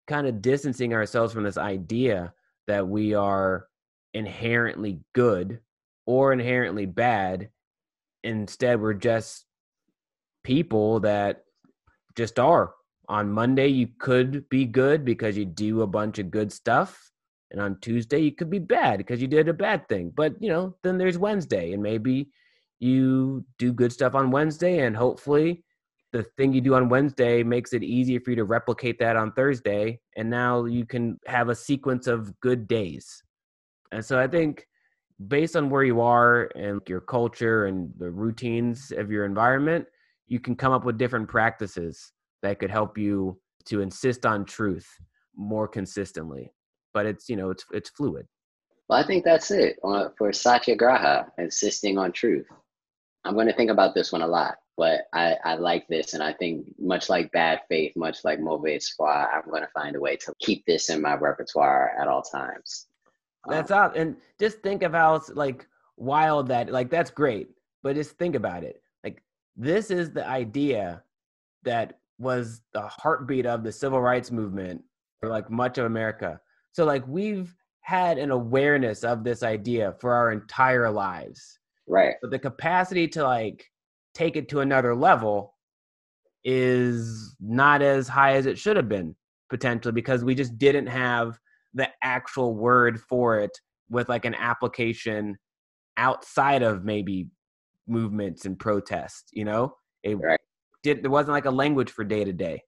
kind 0.08 0.28
of 0.28 0.42
distancing 0.42 0.94
ourselves 0.94 1.34
from 1.34 1.44
this 1.44 1.58
idea 1.58 2.34
that 2.68 2.88
we 2.88 3.14
are 3.14 3.68
inherently 4.14 5.00
good 5.14 5.60
or 6.06 6.34
inherently 6.34 6.86
bad. 6.86 7.50
Instead, 8.24 8.82
we're 8.82 8.94
just 8.94 9.46
people 10.44 11.00
that 11.02 11.44
just 12.16 12.40
are. 12.40 12.74
On 13.08 13.32
Monday, 13.32 13.68
you 13.68 13.88
could 14.00 14.48
be 14.50 14.66
good 14.66 15.04
because 15.04 15.36
you 15.36 15.46
do 15.46 15.82
a 15.82 15.88
bunch 15.88 16.20
of 16.20 16.30
good 16.30 16.52
stuff. 16.52 17.12
And 17.52 17.60
on 17.60 17.80
Tuesday, 17.82 18.20
you 18.20 18.32
could 18.32 18.52
be 18.52 18.60
bad 18.60 18.98
because 18.98 19.22
you 19.22 19.28
did 19.28 19.48
a 19.48 19.54
bad 19.54 19.88
thing. 19.90 20.12
But, 20.16 20.36
you 20.40 20.50
know, 20.50 20.76
then 20.84 21.00
there's 21.00 21.18
Wednesday, 21.18 21.74
and 21.74 21.82
maybe 21.82 22.30
you 22.80 23.46
do 23.58 23.74
good 23.74 23.92
stuff 23.92 24.16
on 24.16 24.32
Wednesday, 24.32 24.80
and 24.80 24.96
hopefully 24.96 25.64
the 26.12 26.24
thing 26.38 26.54
you 26.54 26.62
do 26.62 26.74
on 26.74 26.90
Wednesday 26.90 27.44
makes 27.44 27.74
it 27.74 27.84
easier 27.84 28.20
for 28.20 28.32
you 28.32 28.36
to 28.38 28.44
replicate 28.44 28.98
that 29.00 29.16
on 29.16 29.32
Thursday. 29.34 30.00
And 30.18 30.30
now 30.30 30.66
you 30.66 30.86
can 30.86 31.20
have 31.28 31.50
a 31.50 31.56
sequence 31.56 32.08
of 32.08 32.38
good 32.40 32.68
days. 32.68 33.22
And 33.92 34.04
so 34.04 34.20
I 34.20 34.28
think 34.28 34.66
based 35.28 35.56
on 35.56 35.70
where 35.70 35.84
you 35.84 36.02
are 36.02 36.50
and 36.56 36.82
your 36.88 37.02
culture 37.02 37.66
and 37.66 37.92
the 37.98 38.10
routines 38.10 38.92
of 38.92 39.12
your 39.12 39.26
environment, 39.26 39.86
you 40.28 40.40
can 40.40 40.56
come 40.56 40.72
up 40.72 40.86
with 40.86 40.98
different 40.98 41.28
practices 41.28 42.12
that 42.42 42.60
could 42.60 42.72
help 42.72 42.98
you 42.98 43.40
to 43.66 43.82
insist 43.82 44.26
on 44.26 44.46
truth 44.46 44.88
more 45.36 45.68
consistently. 45.68 46.52
But 46.94 47.06
it's, 47.06 47.30
you 47.30 47.36
know, 47.36 47.52
it's 47.52 47.66
it's 47.72 47.90
fluid. 47.92 48.26
Well, 48.88 49.00
I 49.00 49.06
think 49.06 49.24
that's 49.24 49.52
it 49.52 49.78
uh, 49.84 50.10
for 50.18 50.34
Satyagraha, 50.34 51.28
insisting 51.38 52.00
on 52.00 52.12
truth. 52.12 52.48
I'm 53.26 53.34
going 53.34 53.48
to 53.48 53.54
think 53.54 53.70
about 53.70 53.94
this 53.94 54.12
one 54.12 54.22
a 54.22 54.28
lot, 54.28 54.56
but 54.78 55.02
I, 55.14 55.36
I 55.44 55.56
like 55.56 55.88
this. 55.88 56.14
And 56.14 56.24
I 56.24 56.34
think, 56.34 56.66
much 56.80 57.10
like 57.10 57.32
Bad 57.32 57.62
Faith, 57.68 57.94
much 57.96 58.24
like 58.24 58.40
Mauvais 58.40 58.78
Espoir, 58.78 59.30
I'm 59.34 59.50
going 59.50 59.62
to 59.62 59.70
find 59.70 59.96
a 59.96 60.00
way 60.00 60.16
to 60.18 60.34
keep 60.40 60.66
this 60.66 60.90
in 60.90 61.02
my 61.02 61.16
repertoire 61.16 61.92
at 62.00 62.08
all 62.08 62.22
times. 62.22 62.88
That's 63.48 63.72
um, 63.72 63.78
out. 63.80 63.98
And 63.98 64.16
just 64.40 64.62
think 64.62 64.84
of 64.84 64.94
how 64.94 65.22
like 65.34 65.68
wild 65.98 66.48
that, 66.48 66.72
like, 66.72 66.90
that's 66.90 67.12
great. 67.12 67.50
But 67.84 67.96
just 67.96 68.18
think 68.18 68.36
about 68.36 68.64
it. 68.64 68.82
Like, 69.04 69.22
this 69.56 69.92
is 69.92 70.12
the 70.12 70.28
idea 70.28 71.04
that 71.64 72.00
was 72.18 72.62
the 72.74 72.82
heartbeat 72.82 73.46
of 73.46 73.64
the 73.64 73.72
civil 73.72 74.02
rights 74.02 74.32
movement 74.32 74.82
for 75.20 75.30
like 75.30 75.50
much 75.50 75.78
of 75.78 75.86
America. 75.86 76.40
So, 76.72 76.86
like, 76.86 77.06
we've 77.08 77.54
had 77.82 78.18
an 78.18 78.32
awareness 78.32 79.04
of 79.04 79.24
this 79.24 79.44
idea 79.44 79.96
for 80.00 80.14
our 80.14 80.32
entire 80.32 80.90
lives 80.90 81.59
Right. 81.90 82.16
But 82.22 82.32
the 82.32 82.40
capacity 82.40 83.08
to 83.10 83.24
like 83.24 83.66
take 84.14 84.38
it 84.38 84.48
to 84.50 84.62
another 84.62 84.96
level 84.96 85.56
is 86.46 87.36
not 87.42 87.82
as 87.82 88.08
high 88.08 88.36
as 88.36 88.46
it 88.46 88.58
should 88.58 88.78
have 88.78 88.88
been 88.88 89.16
potentially 89.50 89.92
because 89.92 90.24
we 90.24 90.36
just 90.36 90.58
didn't 90.58 90.88
have 90.88 91.38
the 91.74 91.90
actual 92.04 92.56
word 92.56 93.02
for 93.02 93.40
it 93.40 93.52
with 93.90 94.08
like 94.08 94.26
an 94.26 94.36
application 94.36 95.38
outside 95.98 96.62
of 96.62 96.86
maybe 96.86 97.28
movements 97.88 98.46
and 98.46 98.58
protests, 98.58 99.32
you 99.34 99.44
know? 99.44 99.74
It 100.04 100.16
right. 100.16 100.40
did 100.84 101.04
there 101.04 101.12
wasn't 101.12 101.34
like 101.34 101.46
a 101.46 101.52
language 101.52 101.90
for 101.90 102.04
day 102.04 102.24
to 102.24 102.32
day. 102.32 102.62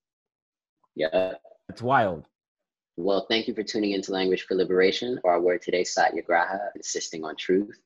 Yeah. 0.95 1.33
It's 1.69 1.81
wild. 1.81 2.25
Well, 2.97 3.25
thank 3.29 3.47
you 3.47 3.53
for 3.53 3.63
tuning 3.63 3.91
into 3.91 4.11
Language 4.11 4.43
for 4.43 4.55
Liberation. 4.55 5.19
Or 5.23 5.31
our 5.31 5.41
word 5.41 5.61
today, 5.61 5.83
Satyagraha, 5.83 6.71
insisting 6.75 7.23
on 7.23 7.35
truth. 7.37 7.79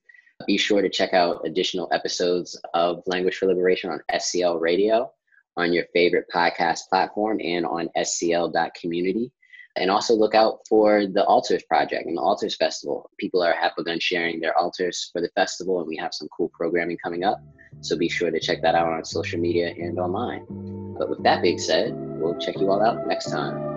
Be 0.46 0.58
sure 0.58 0.82
to 0.82 0.90
check 0.90 1.14
out 1.14 1.46
additional 1.46 1.88
episodes 1.92 2.60
of 2.74 3.02
Language 3.08 3.38
for 3.38 3.48
Liberation 3.48 3.90
on 3.90 4.02
SCL 4.12 4.60
Radio, 4.60 5.12
on 5.58 5.72
your 5.72 5.86
favorite 5.94 6.26
podcast 6.34 6.90
platform, 6.90 7.40
and 7.42 7.66
on 7.66 7.90
scl.community. 7.98 9.32
And 9.78 9.90
also 9.90 10.14
look 10.14 10.36
out 10.36 10.60
for 10.70 11.06
the 11.08 11.26
Altars 11.26 11.64
Project 11.64 12.06
and 12.06 12.18
the 12.18 12.22
Altars 12.22 12.56
Festival. 12.56 13.10
People 13.18 13.42
are 13.44 13.54
have 13.54 13.74
begun 13.78 14.00
sharing 14.00 14.40
their 14.40 14.58
altars 14.58 15.10
for 15.12 15.22
the 15.22 15.30
festival, 15.36 15.80
and 15.80 15.88
we 15.88 15.98
have 15.98 16.14
some 16.14 16.28
cool 16.36 16.50
programming 16.54 16.98
coming 17.04 17.24
up. 17.24 17.42
So 17.82 17.98
be 17.98 18.10
sure 18.10 18.32
to 18.32 18.40
check 18.40 18.62
that 18.62 18.76
out 18.76 18.92
on 18.92 19.04
social 19.04 19.40
media 19.40 19.70
and 19.70 20.00
online. 20.00 20.46
But 20.98 21.10
with 21.10 21.24
that 21.24 21.42
being 21.42 21.58
said, 21.58 21.94
we'll 21.96 22.38
check 22.40 22.58
you 22.58 22.70
all 22.70 22.82
out 22.82 23.08
next 23.08 23.32
time. 23.32 23.75